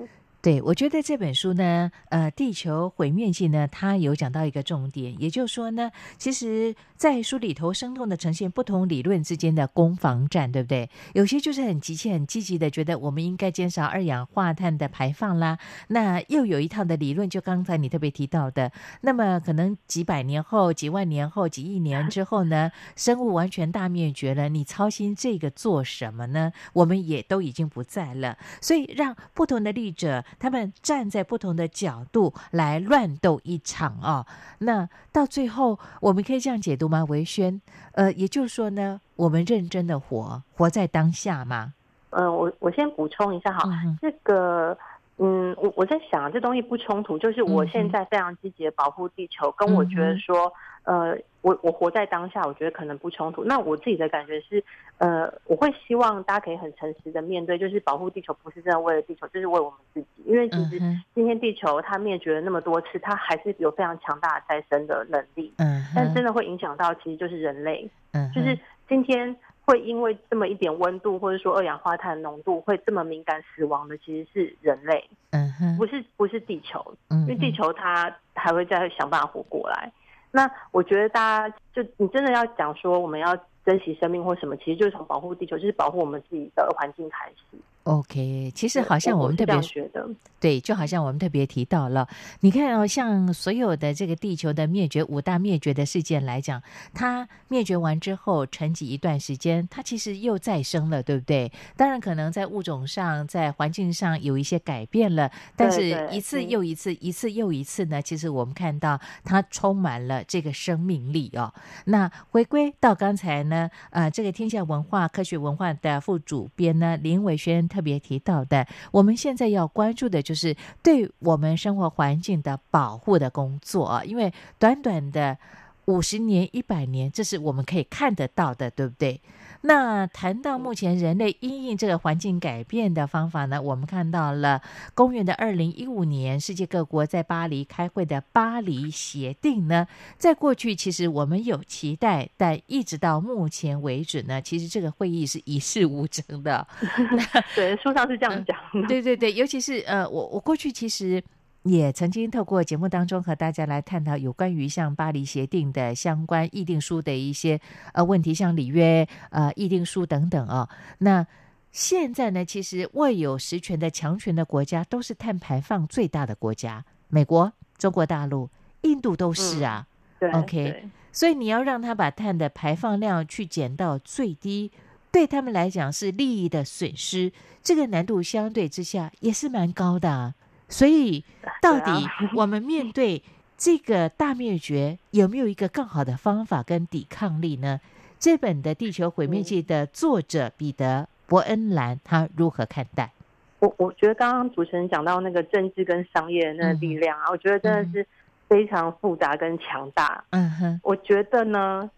[0.46, 10.88] 对，我觉得这本书呢，呃，《地球毁灭记》呢，它有讲到一个重点，也就是说呢，其实，在书里头生动的呈现不同理论之间的攻防战，对不对？
[11.14, 15.59] 有些就是很急切、很积极的，觉得我们应该减少二氧化碳的排放啦。
[15.88, 26.52] 那又有一套的理论，就刚才你特别提到的，那么可能几百年后、几万年后、几亿年之后呢，生物完全大灭绝了，你操心这个做什么呢？
[26.72, 30.24] 我们也都已经不在了，所以让不同的立者。
[30.38, 34.27] 他们站在不同的角度来乱斗一场啊！
[34.59, 37.05] 那到最后，我们可以这样解读吗？
[37.05, 37.61] 维轩，
[37.92, 41.75] 呃，也就是说呢，我们认真的活，活在当下吗？
[42.11, 44.77] 嗯、呃，我我先补充一下哈，嗯、这个，
[45.18, 50.53] 嗯，我我在想，这东西不冲突，就是我现在非常积极的保护地球，嗯、跟我觉得说，
[50.85, 51.16] 呃。
[51.46, 53.44] 我我活在当下，我觉得可能不冲突。
[53.44, 54.61] 那我自己的感觉是，
[54.98, 60.06] 呃，我会希望大家可以很诚实的面对，就是保护地球不是真的为了地球，就是为我们自己。
[60.24, 60.80] 因为其实
[61.14, 65.54] 今天地球它灭绝了那么多次，它还是有非常强大的再生的能力。
[65.59, 67.88] 嗯，但真的会影响到其实就是人类。
[68.11, 75.09] 嗯，就是今天会因为这么一点温度，或者说二氧化碳浓度会这么敏感死亡的，其实是人类。
[75.30, 76.85] 嗯哼，不是不是地球。
[77.09, 79.92] 嗯，因为地球它还会再想办法活过来。
[80.37, 87.57] 那我觉得大家就你真的要讲说我们要珍惜生命或什么，其实就是从保护地球，就是保护我们自己的环境开始。
[87.87, 90.05] OK，其实好像我们特别觉得，
[90.40, 92.09] 对，就好像我们特别提到了，
[92.40, 96.61] 你看哦，像所有的这个地球的灭绝五大灭绝的事件来讲，
[96.92, 101.53] 它灭绝完之后沉寂一段时间，它其实又再生了，对不对？
[101.77, 111.55] 当然，可能在物种上、在环境上有一些改变了，但是一次又一次、一次又一次呢，其实我们看到它充满了这个生命力哦。
[111.85, 117.68] 那回归到刚才呢，呃，这个天下文化科学文化的副主编呢，林伟轩。
[117.76, 125.36] 特别提到的，我们现在要关注的就是对我们生活环境的保护的工作，因为短短的
[125.84, 129.20] 五十年、一百年，这是我们可以看得到的，对不对？
[129.62, 134.60] 那谈到目前人类因应这个环境改变的方法呢，我们看到了
[134.94, 139.86] 公元的二零一五年，世界各国在巴黎开会的巴黎协定呢，
[140.18, 146.66] 在过去其实我们有期待，但一直到目前为止呢，其实这个会议是一事无成的。
[147.54, 148.88] 对，书上是这样讲的。
[148.88, 151.22] 对对对，尤其是呃，我我过去其实。
[151.66, 157.61] 也曾经透过节目当中和大家来探讨有关于像巴黎协定的相关议定书的一些
[157.92, 160.68] 呃问题，像里约呃议定书等等啊、哦。
[160.98, 161.26] 那
[161.72, 168.48] 现在呢，其实握有实权的强权的国家都是碳排放最大的国家，美国、中国大陆、
[168.83, 169.87] 印度都是啊。
[170.20, 174.70] 嗯、对，OK，对所以你要让他把碳的排放量去减到最低，
[175.11, 180.35] 对他们来讲是利益的损失，这个难度相对之下也是蛮高的啊。
[180.68, 181.24] 所以，
[181.61, 181.90] 到底
[182.35, 183.22] 我们面 对
[183.57, 187.81] 这个大灭绝，有没有一个更好的方法跟抵抗力呢？
[188.18, 193.12] 这本的《地球毁灭记》的作者彼得·伯恩兰他如何看待？
[193.59, 198.07] 我我觉得刚刚主持人讲到那个政治跟商业的那个力量啊，嗯、我觉得真的是
[198.48, 200.22] 非常复杂跟强大。
[200.31, 201.90] 嗯哼，我觉得呢，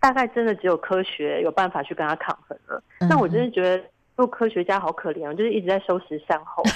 [0.00, 2.82] 大概真的只有科学有办法去跟他抗衡了。
[2.98, 3.84] 但、我真的觉得
[4.16, 6.62] 做科学家好可怜哦，就是一直在收拾善后。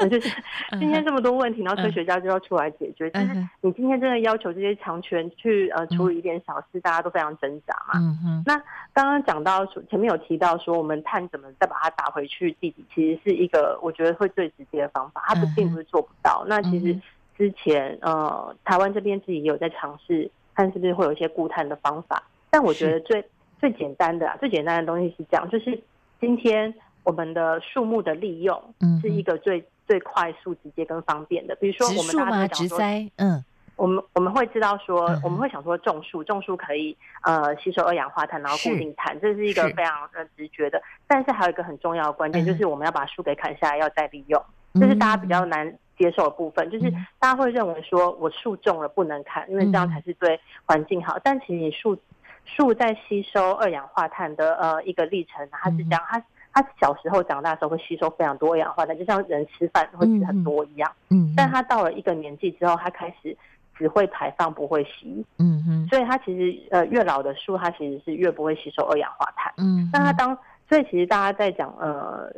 [0.08, 0.30] 就是
[0.78, 3.10] 今天这么多问题，然后科学家就要出来解决。
[3.10, 3.26] 就是
[3.60, 8.00] 你今天真的要求这些强权去呃处理一点小事，大家都非常挣扎嘛。
[8.00, 8.42] 嗯嗯。
[8.46, 8.56] 那
[8.94, 15.22] 刚刚讲到，前面有提到说，我们碳怎么再把它打回去地底，其实是一个我觉得会最直接的方法。
[15.26, 16.44] 它不并不是做不到。
[16.48, 16.98] 那其实
[17.36, 22.22] 之前呃台湾这边自己也有在尝试，看是不是会有一些固碳的方法。
[22.48, 23.22] 但我觉得最
[23.58, 25.78] 最简单的啊，最简单的东西是这样，就是
[26.20, 26.72] 今天
[27.04, 28.62] 我们的树木的利用
[29.02, 29.62] 是一个最。
[29.90, 32.78] 最快速、直接跟方便的，比如说我们大家讲说，
[33.16, 40.80] 嗯，我们我们会知道说，嗯、我们会想说种树，种树可以呃吸收二氧化碳，然后固定碳，是这是一个非常呃直觉的。
[41.08, 44.40] 但是还有一个很重要的关键，就是我们要把树给砍下来，要再利用，
[44.74, 46.68] 这、嗯、是大家比较难接受的部分。
[46.68, 46.88] 嗯、就是
[47.18, 51.16] 大家会认为说我树种了不能砍，因为这样才是对环境好。
[51.16, 51.98] 嗯、但其实你树
[52.44, 56.22] 树在吸收二氧化碳的呃一个历程，它是这样，它。
[56.52, 60.90] 他小时候长大的时候会吸收非常多二氧化碳，就像人吃饭会吃很多一样。
[61.10, 63.36] 嗯，但他到了一个年纪之后，他开始
[63.76, 65.24] 只会排放不会吸。
[65.38, 69.52] 嗯哼，所以他其实呃越老的树，它其实是越不会吸收二氧化碳。
[69.58, 70.36] 嗯，那他当
[70.68, 72.28] 所以其实大家在讲呃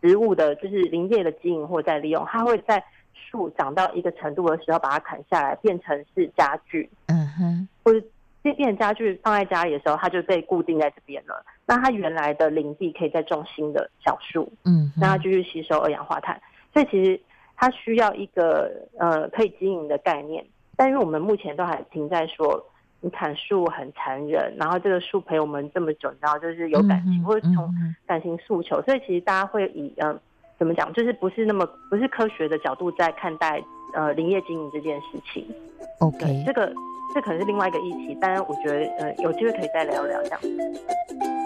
[0.00, 2.82] 植物的就是林业的经营或在利用，它会在
[3.12, 6.88] 树长到一个程度的时候把它砍下来，变成是家具。
[7.06, 8.06] 嗯哼，或者。
[8.54, 11.44] 变成家具放在家里的时候，它就被固定在这边了。
[11.66, 16.40] 那它原来的林地可以再种新的小树，嗯，让它继续吸收二氧化碳。
[16.72, 17.20] 所以其实，
[17.56, 20.44] 它需要一个呃可以经营的概念。
[20.76, 22.64] 但因为我们目前都还停在说，
[23.00, 27.74] 你砍树很残忍，然后这个树陪我们这么久，然后就是有感情，或者从
[28.06, 30.20] 感情诉求，所以其实大家会以嗯、呃、
[30.58, 35.44] 怎么讲，就是不是那么不是科学的角度在看待呃林业经营这件事情。
[35.98, 36.72] OK，这个
[37.14, 41.37] 这可能是另外一个议题，但是我觉得呃有机会可以再聊聊这样。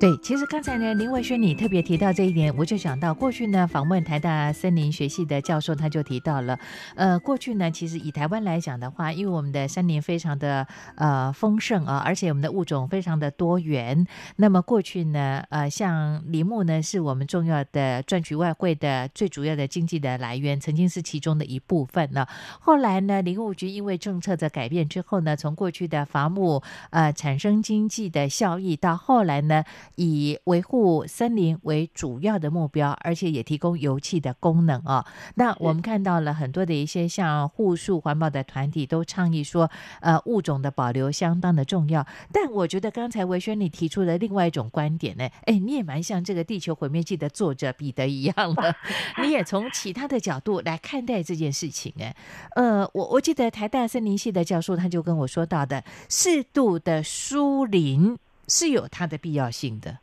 [0.00, 6.58] 对，其实刚才呢，林文轩你特别提到这一点，我就想到过去呢，访问台大森林学系的教授，他就提到了，
[6.96, 22.26] 呃，过去呢，其实以台湾来讲的话，因为我们的森林非常的呃丰盛啊，而且我们的物种非常的多元，那么过去呢，呃，像林木呢，是我们重要的赚取外汇的最主要的经济的来源，曾经是其中的一部分呢。
[22.58, 29.62] 后来呢，林务局因为政策的改变之后呢，从过去的伐木呃产生经济的效益，到后来呢。
[30.00, 35.04] 以维护森林为主要的目标，而且也提供油气的功能啊。
[35.34, 39.70] 那我们看到了很多的一些像护树环保的团体都倡议说，
[40.00, 42.06] 呃，物种的保留相当的重要。
[42.32, 48.74] 但我觉得刚才维轩你提出的另外一种观点呢，哎，你也蛮像这个《地球毁灭记》的作者彼得一样的，
[49.22, 51.92] 你也从其他的角度来看待这件事情。
[52.00, 52.16] 哎，
[52.56, 58.16] 呃，我我记得台大森林系的教授他就跟我说到的，适度的疏林。
[58.50, 59.96] 是有它的必要性的，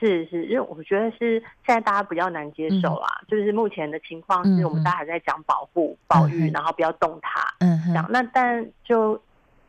[0.00, 9.16] 是是，因为我觉得是现在大家比较难接受啊，嗯、就是目前的情况是我们大家还在讲保护、嗯、保育，然后不要动它，嗯，讲那但就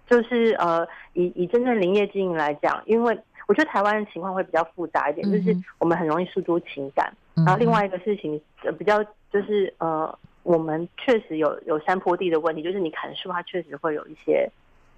[0.08, 3.16] 就是呃，以以真正林业经营来讲，因为
[3.48, 8.42] 我觉得台湾的情况会比较复杂一点，嗯、就是我们很容易诉诸情感，嗯、然后另外一个事情
[8.80, 14.50] 比较就是呃，我们确实有有山坡地的问题，就是你砍树，它确实会有一些。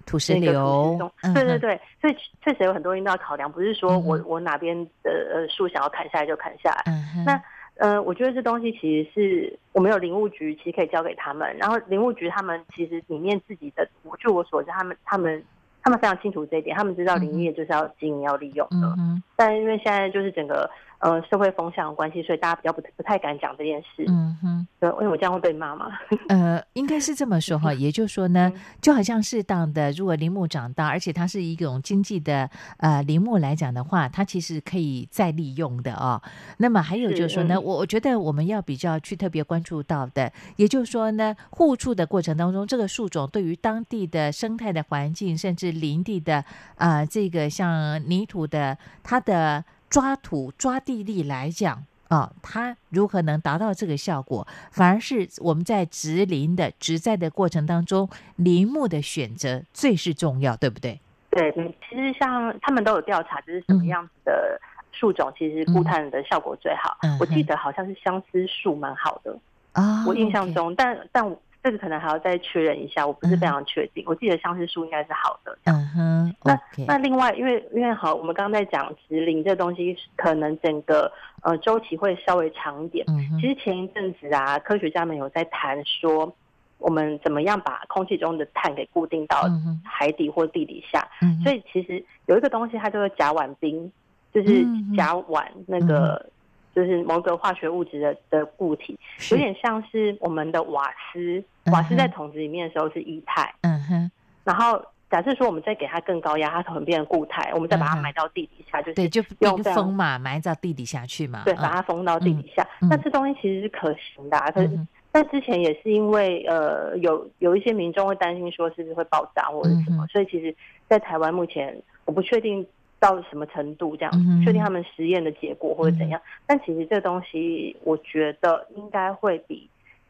[0.06, 0.96] 土石流，
[1.34, 6.82] 对对对，所以确实有很多因素要考量，不是说我我哪边的呃树想要砍下来就砍下来。
[6.86, 7.42] 嗯、哼那
[7.78, 11.54] 呃，我觉得这东西其实是我们有林务局，其实可以交给他们。
[11.58, 15.44] 然后林务局他们其实里面自己的，我据我所知，他们他们
[15.82, 18.94] 他们非常清楚这一点，他们知道林业就是要经营要利用的。
[18.98, 20.70] 嗯、但因为现在就是整个。
[20.98, 24.04] 呃，社会风向的关系，所以大家比较不不太敢讲这件事。
[24.08, 25.90] 嗯哼，对，因为我这样会被骂吗？
[26.28, 36.20] 呃，应该是这么说哈，也就是说呢，就好像适当的，如果林木长大，而且它是一种经济的呃林木来讲的话，它其实可以再利用的哦。
[36.56, 46.36] 那么还有就是说呢，我我觉得我们要比较去特别关注到的，也就是说呢，互助的过程当中，这个树种对于当地的生态的环境，甚至林地的
[46.76, 49.62] 啊、呃，这个像泥土的它的。
[49.96, 54.46] 抓土抓地力来讲啊、哦，它如何能达到这个效果？
[54.70, 61.00] 反而是我们在植林的植栽的过程当中，林木的选择最是重要，对不对？
[61.30, 61.50] 对，
[61.88, 64.60] 其实像他们都有调查，就是什么样子的
[64.92, 66.98] 树种，其实固碳的效果最好。
[67.00, 69.34] 嗯、我记得好像是相思树蛮好的
[69.72, 71.24] 啊，哦、我印象中但但。
[71.62, 74.04] 这个可能还要再确认一下，我不是非常确定。
[74.04, 75.58] 嗯、我记得相思树应该是好的。
[75.64, 76.34] 嗯哼。
[76.44, 81.10] 那那另外，因为因为好，我们刚刚在讲植林这东西，可能整个
[81.42, 83.04] 呃周期会稍微长一点。
[83.08, 83.40] 嗯。
[83.40, 86.32] 其实前一阵子啊，科学家们有在谈说，
[86.78, 89.42] 我们怎么样把空气中的碳给固定到
[89.82, 91.08] 海底或地底下。
[91.20, 91.40] 嗯。
[91.42, 93.90] 所以其实有一个东西，它叫做甲烷冰，
[94.32, 94.64] 就是
[94.96, 96.30] 甲烷那个。
[96.76, 98.98] 就是某个化学物质的的固体，
[99.30, 101.42] 有点像是我们的瓦斯。
[101.72, 104.10] 瓦斯在桶子里面的时候是液态，嗯哼。
[104.44, 111.44] 然后假设说我们再给它更高压，它可能变成固态，我们再把它埋到地底下，就是对，就用封嘛，埋到地底下去嘛。
[111.46, 112.64] 对，把它封到地底下。
[112.82, 114.78] 那这东西其实是可行的，可是
[115.10, 120.54] 但之前也是因为呃有有一些民众会担心说是不是会爆炸或者什么，所以其实，
[120.86, 121.74] 在台湾目前
[122.04, 122.66] 我不确定。
[122.98, 124.12] 到了什么程度这样？
[124.44, 126.20] 确定他们实验的结果或者怎样？
[126.20, 129.68] 嗯、但其实这个东西，我觉得应该会比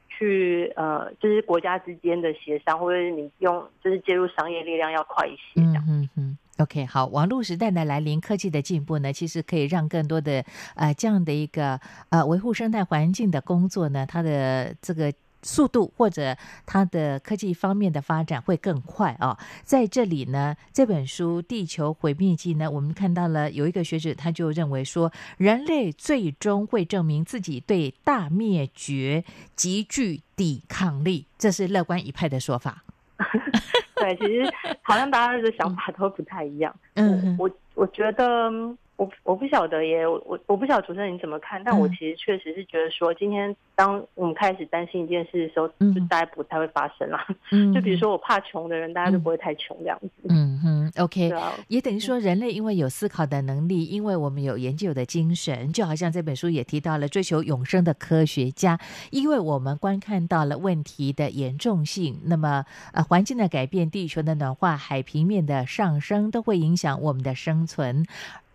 [0.09, 5.85] 去呃，就是国家之间的协商，或者你用就是介入商业力量要快一些这样。
[5.89, 6.39] 嗯嗯。
[6.59, 10.43] OK，好，网络时代的来临，科技的进步呢，其实可以让更多的
[10.75, 11.79] 呃这样的一个
[12.09, 15.13] 呃维护生态环境的工作呢，它的这个。
[15.47, 16.37] 速度或者
[16.67, 19.39] 它的科技方面的发展会更快啊。
[19.63, 29.25] 在这里呢，这本书《地球毁灭记》呢，我们看到了有一个学者他就认为说，人类最终会证明自己对大灭绝
[29.55, 32.83] 极具抵抗力，这是乐观一派的说法。
[33.97, 36.75] 对，其实好像大家的想法都不太一样。
[36.95, 38.51] 嗯，我我觉得。
[38.97, 47.27] 我我不晓得耶，我我我不晓得主持人你怎么看，但我其实确实是觉得说，今天当我们开始担心一件事的时候，嗯、就大家不太会发生啦。
[47.53, 50.11] 嗯、就比如说我怕穷的人，大家就不会太穷这样子。
[50.29, 58.79] 嗯哼，OK， 啊、也等于说人类因为有思考的能力，因为我们有研究的精神，就好像这本书也提到了追求永生的科学家，
[59.11, 68.07] 因为我们观看到了问题的严重性，那么呃环境的改变、地球的暖化、海平面的上升，都会影响我们的生存。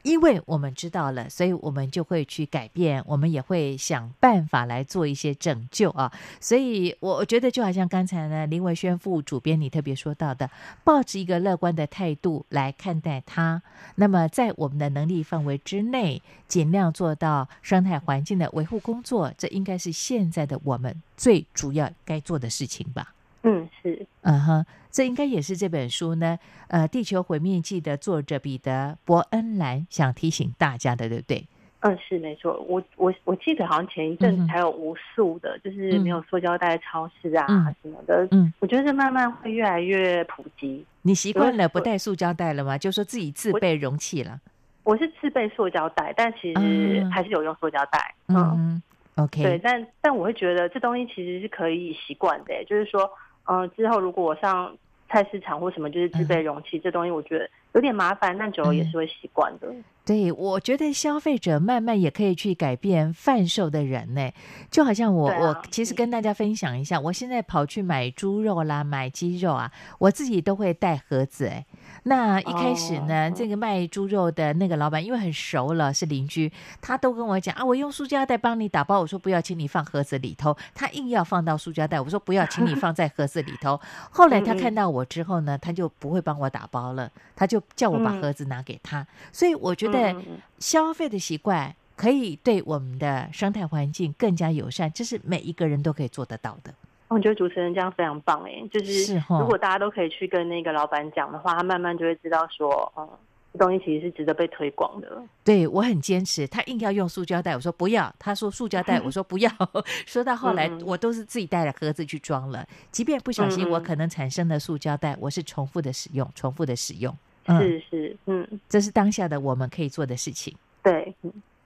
[0.04, 6.12] 因为我们知道了，所以我们就会去改变，我们也会想办法来做一些拯救啊。
[6.40, 10.50] 所以，我我觉得就好像刚才呢，林文轩副主编你特别说到的，
[10.84, 13.62] 抱着一个乐观的态度来看待它。
[13.96, 23.14] 那么，在我们的能力范围之内，尽量做到生态环境的维护工作，这应该是现在的我们最主要该做的事情吧。
[23.44, 26.38] 嗯，是，嗯哼，这应该也是这本书呢，
[26.68, 31.48] 呃，《地球毁灭记》的作者彼得·伯恩兰想提醒大家的，对不对？
[31.80, 32.64] 嗯，是没错。
[32.70, 38.28] 我我我记得好像前一阵子还有无数的，嗯、就是没有塑胶袋超市啊、嗯、什么的。
[38.30, 40.86] 嗯，我觉得这慢慢会越来越普及。
[41.02, 42.78] 你习惯了不带塑胶袋了吗？
[42.78, 44.40] 就说自己自备容器了。
[44.84, 48.14] 我，我是自备塑胶袋，但其实还是有用塑胶袋。
[48.28, 48.84] 嗯，嗯
[49.16, 49.42] ，OK。
[49.42, 53.12] 对，但但我会觉得这东西其实是可以习惯的，就是说。
[53.46, 54.76] 嗯，之后如果我上
[55.10, 59.68] 菜市场或什么，就是自备容器，嗯、这东西我觉得有点麻烦，但久了也是会习惯的。
[59.68, 64.32] 嗯对，我觉得消费者慢慢也可以去改变贩售的人呢，
[64.72, 71.64] 就好像我、啊、我其实跟大家分享一下，我现在跑去买猪肉啦、买鸡肉啊，我自己都会带盒子哎。
[72.04, 80.58] 那一开始呢，哦、这个卖猪肉的那个老板因为很熟了，是邻居，他都跟我讲啊，我用塑胶袋帮你打包，我说不要，请你放盒子里头。
[80.74, 83.80] 他硬要放到塑胶袋，我说不要，请你放在盒子里头。
[84.10, 89.06] 后来他看到我之后呢，他就不会帮我打包了，他就叫我把盒子拿给他。
[89.32, 90.16] 所以我觉得。
[90.60, 96.72] 消费的习惯可以对我们的生态环境更加友善，这是每一个人都可以做得到的。
[97.14, 103.08] 我觉得主持人这样非常棒哎，就是如果大家都可以去跟那个老板讲的话，他慢慢就会知道说，嗯，
[103.52, 105.22] 这东西其实是值得被推广的。
[105.44, 109.52] 对，我很坚持，他硬要用塑胶袋，我说不要，他说塑胶袋，我说不要。
[110.08, 117.14] 说到后来，我都是自己带了盒子去装了，即便不小心，我可能产生了塑胶袋，我是重复的使用，重复的使用。
[117.46, 120.56] 是是，嗯，这是当下的我们可以做的事情。
[120.82, 121.14] 对。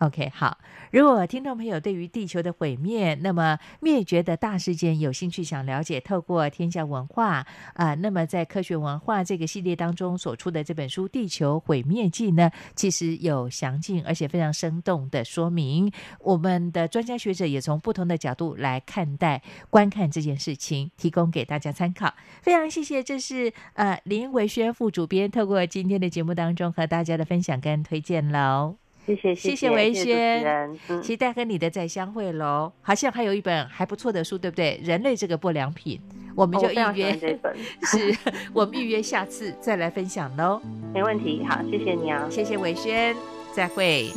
[0.05, 0.57] OK，好。
[0.91, 15.91] 如果听众朋友对于地球的毁灭，那么灭绝的大事件有兴趣想了解，透过天下文化啊、那么在科学文化这个系列当中所出的这本书《地球毁灭记》呢，其实有详尽而且非常生动的说明。
[16.19, 22.13] 我们的专家学者也从不同的角度来看待、观看这件事情，提供给大家参考。
[22.41, 28.84] 非常谢谢，这是呃林维轩副主编透过今天的节目当中和大家的分享跟推荐喽。
[29.05, 30.43] 谢谢谢谢维轩，
[30.87, 32.71] 嗯、期待和你的再相会喽。
[32.81, 34.79] 好像还有一本还不错的书，对不对？
[34.83, 35.99] 人类这个不良品，
[36.35, 38.17] 我们就预约、哦、这本， 是
[38.53, 40.61] 我们预约下次再来分享喽。
[40.93, 43.15] 没问题，好，谢谢你啊，谢谢维轩，
[43.53, 44.11] 再会。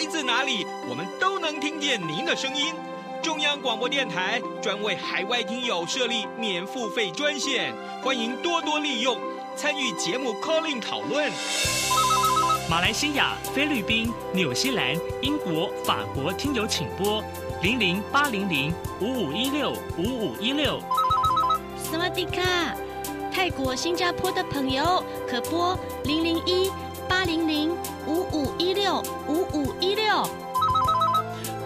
[0.00, 2.72] 来自哪里，我们都能听见您的声音。
[3.22, 9.18] 中央广播电台专为海外听友设立免付费专线，欢迎多多利用，
[9.54, 11.30] 参与节目 call-in 讨论。
[12.66, 17.22] 马来西亚、菲律宾、纽西兰、英国、法国听友请拨
[17.60, 18.72] 零零八零零
[19.02, 20.80] 五五一六五五一六。
[21.76, 22.74] 斯瓦迪卡，
[23.30, 26.70] 泰国、新加坡的朋友可拨零零一
[27.10, 30.24] 八零零五五一六五五一六。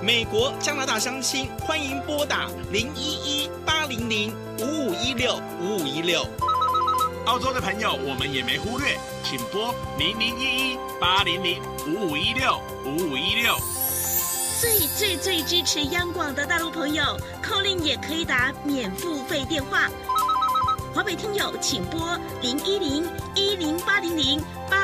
[0.00, 6.26] 美国、加拿大相亲欢迎拨打零一一八零零五五一六五五一六。
[7.26, 13.54] 澳洲的朋友，我们也没忽略，请拨零零一一八零零五五一六五五一六。
[14.62, 17.04] 最最最支持央广的大陆朋友
[17.42, 19.90] ，call in 也可以打免付费电话。
[20.94, 24.40] 华北听友请拨零一零一零八零零
[24.70, 24.83] 八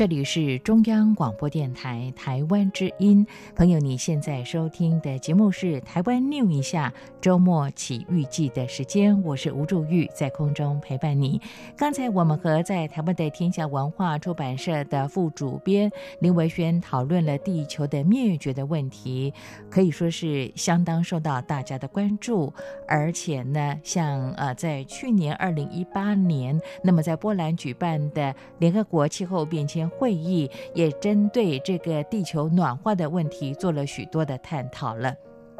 [0.00, 6.90] 这里是中央广播电台台湾之音，朋友，你现在收听的节目是《台湾 New 一下
[7.20, 11.38] 周末起预计》的时间，我是吴祝玉，在空中陪伴你。
[11.76, 19.34] 刚才我们和在台湾的天下文化出版社的副主编林文轩讨论了地球的灭绝的问题，
[19.68, 22.50] 可以说是相当受到大家的关注。
[22.88, 29.89] 而且呢，像呃，在去年二零一八年，那么在波兰举办的联合国气候变迁。
[29.90, 35.14] 会议也针对这个地球暖化的问题做了许多的探讨了。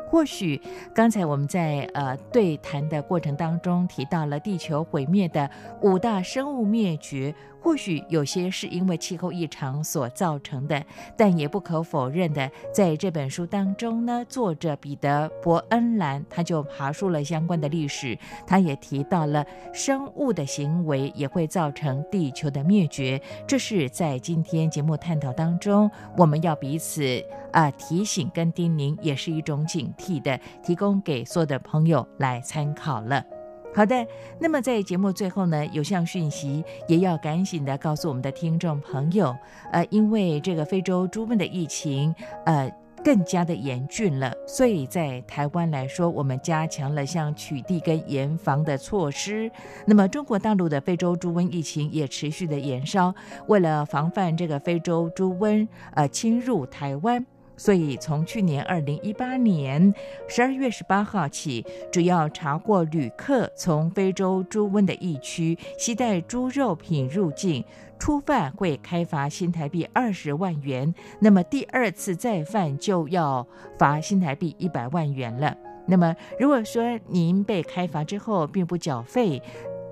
[0.09, 0.61] 或许
[0.93, 5.49] 刚才我们在呃对谈的过程当中提到了地球毁灭的
[5.83, 7.33] 五大生物灭绝。
[7.61, 10.83] 或许有些是因为气候异常所造成的，
[11.17, 33.25] 但也不可否认的，在这本书当中呢，作者彼得·伯恩兰他就爬梳了相关的历史，他也提到了生物的行为也会造成地球的灭绝，这是在今天节目探讨当中，我们要彼此啊、提醒跟叮咛，也是一种警惕的，提供给所有的朋友来参考了。
[33.73, 34.07] 好的，
[34.39, 39.35] 那么在节目最后呢，有项讯息也要赶紧的告诉我们的听众朋友，
[39.71, 42.13] 呃，因为这个非洲猪瘟的疫情，
[42.45, 42.71] 呃，
[43.05, 49.51] 更加的严峻了，所以在台湾来说，我们加强了像取缔跟严防的措施。
[49.87, 53.15] 那么中国大陆的非洲猪瘟疫情也持续的延烧，
[53.47, 57.25] 为了防范这个非洲猪瘟呃侵入台湾。
[57.61, 59.93] 所以，从去年二零一八年
[60.27, 67.63] 十二月十八号起，只要查获旅客从非洲猪瘟的疫区携带猪肉品入境，
[67.99, 70.95] 初犯会开罚新台币二十万元。
[71.21, 73.47] 那么第二次再犯就要
[73.79, 75.55] 罚新台币一百万元了。
[75.87, 79.43] 那么如果说您被开罚之后并不缴费，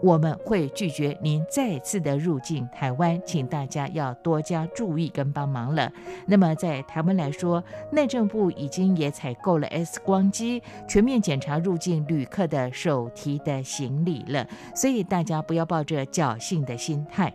[0.02, 5.92] 我们会拒绝您再次的入境台湾，请大家要多加注意跟帮忙了。
[6.26, 14.46] 那么在台湾来说，内政部已经也采购了 X 光机，全面检查入境旅客的手提的行李了。
[14.74, 17.34] 所以大家不要抱着侥幸的心态。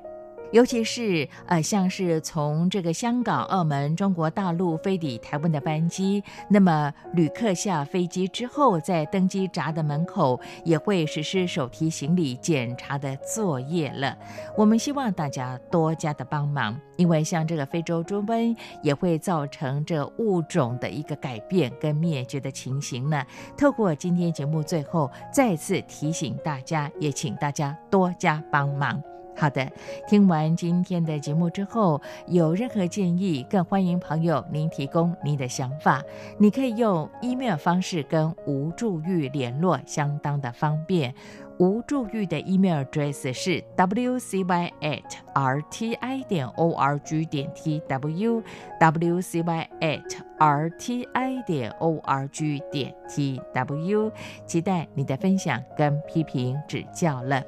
[0.53, 14.15] 尤其是呃，像是从这个香港、澳门、中国大陆飞抵台湾的班机，那么旅客下飞机之后，在登机闸的门口也会实施手提行李检查的作业了。
[14.55, 23.25] 我们希望大家多加的帮忙，因为像这个非洲猪瘟也会造成这物种的一个改变跟灭绝的情形呢。
[23.57, 29.01] 透过今天节目最后再次提醒大家，也请大家多加帮忙。
[29.35, 29.67] 好的，
[30.07, 36.01] 听完今天的节目之后，有任何建议，更欢迎朋友您提供您的想法。
[36.37, 41.13] 你可以用 email 方式跟吴祝玉联络，相当的方便。
[41.59, 45.03] 吴祝玉的 email address 是 wcy at
[45.35, 48.43] rti 点 org 点 tw
[48.79, 54.11] wcy at rti 点 org 点 tw，
[54.47, 57.43] 期待你的分享跟批评指教了。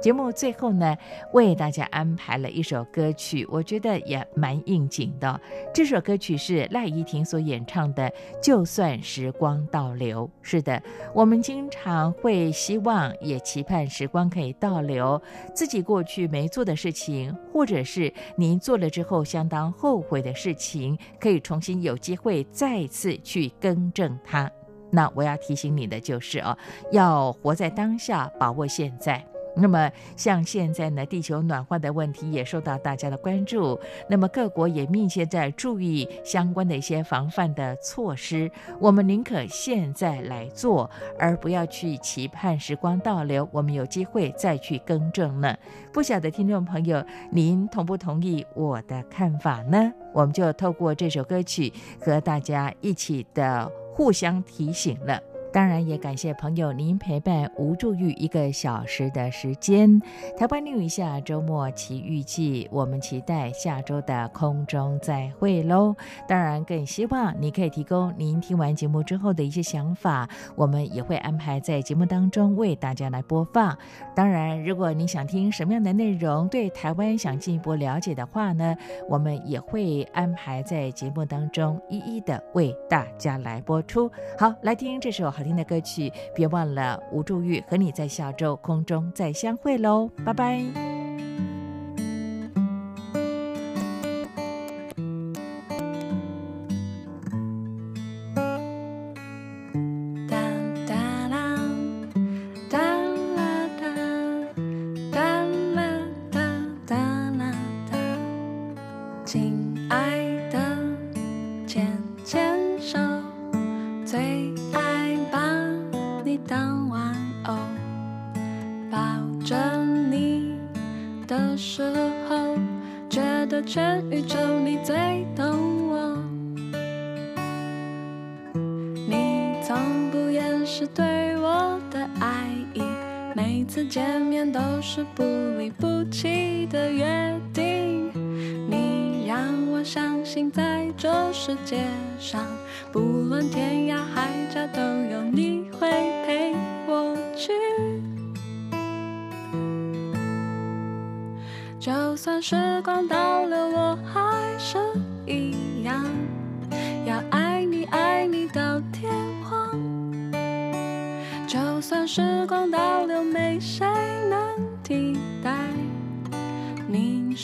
[0.00, 0.96] 节目最后呢，
[1.34, 5.38] 为大家安排了一首歌曲，我觉得也蛮应景的。
[5.74, 8.04] 这首歌曲是赖怡婷所演唱的
[8.42, 10.26] 《就算时光倒流》。
[10.40, 10.82] 是的，
[11.14, 15.20] 我们经常会希望，也期盼时光可以倒流，
[15.54, 24.50] 自己过去没做的事情，或者是您做了之后相当后悔的事情，可以重新有机会再次去更正它。
[24.90, 26.56] 那我要提醒你的就是哦，
[26.90, 29.22] 要活在当下，把握现在。
[29.54, 33.78] 那么，像现在呢，地球暖化的问题也受到大家的关注。
[34.08, 38.50] 那么，各国也密切在注意相关的一些防范的措施。
[38.78, 40.88] 我们宁可现在来做，
[41.18, 45.56] 而不要去期盼时光倒流，我们有机会再去更正呢。
[45.92, 49.92] 不晓得听众朋友，您同不同意我的看法呢？
[50.12, 55.20] 我们就透过这首歌曲和大家一起的互相提醒了。
[55.52, 60.00] 当然也感谢朋友您陪伴吴祝玉一个小时的时间。
[60.38, 65.96] 台湾六一下周末奇遇记，我们期待下周的空中再会喽。
[66.28, 73.76] 当然更希望你可以提供您听完节目之后的一些想法，我们也会安排在节目当中为大家来播放。
[74.14, 78.76] 当然，如果你想听什么样的内容，对台湾想进一步了解的话呢，
[79.08, 84.08] 我们也会安排在节目当中一一的为大家来播出。
[84.38, 85.28] 好，来听这首。
[85.40, 90.99] 好听的歌曲，别忘了吴祝玉和你在下周空中再相会喽，拜拜。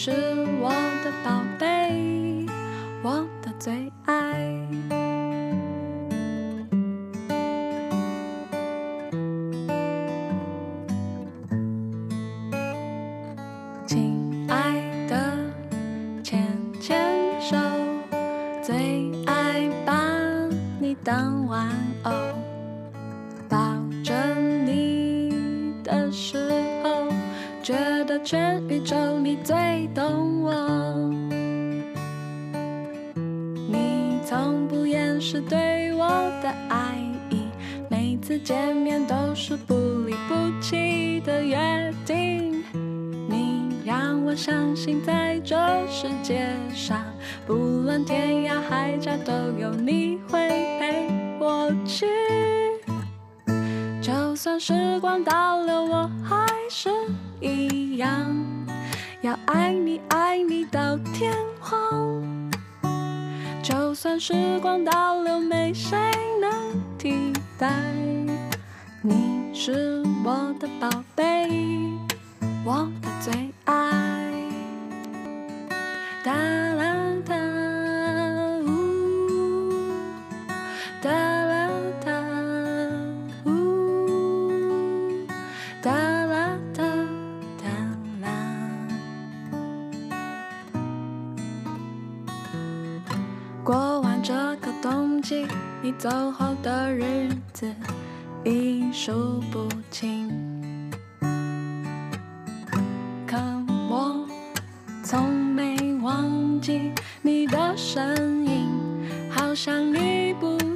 [0.07, 0.13] 是
[0.61, 0.71] 我
[1.03, 2.47] 的宝贝
[3.03, 4.26] 我的最爱。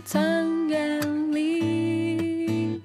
[0.05, 1.01] 曾远
[1.33, 2.81] 离。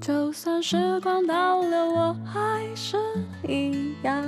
[0.00, 2.96] 就算时光倒流，我还是
[3.46, 4.24] 一样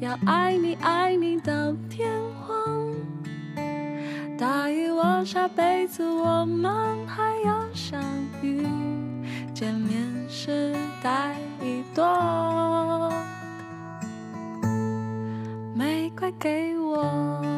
[0.00, 1.52] 要爱你，爱你到
[1.88, 2.94] 天荒。
[4.38, 8.00] 答应，我下辈子我们还要相
[8.42, 8.66] 遇。
[9.52, 9.98] 见面
[10.28, 13.12] 时带一朵
[15.74, 17.57] 玫瑰给我。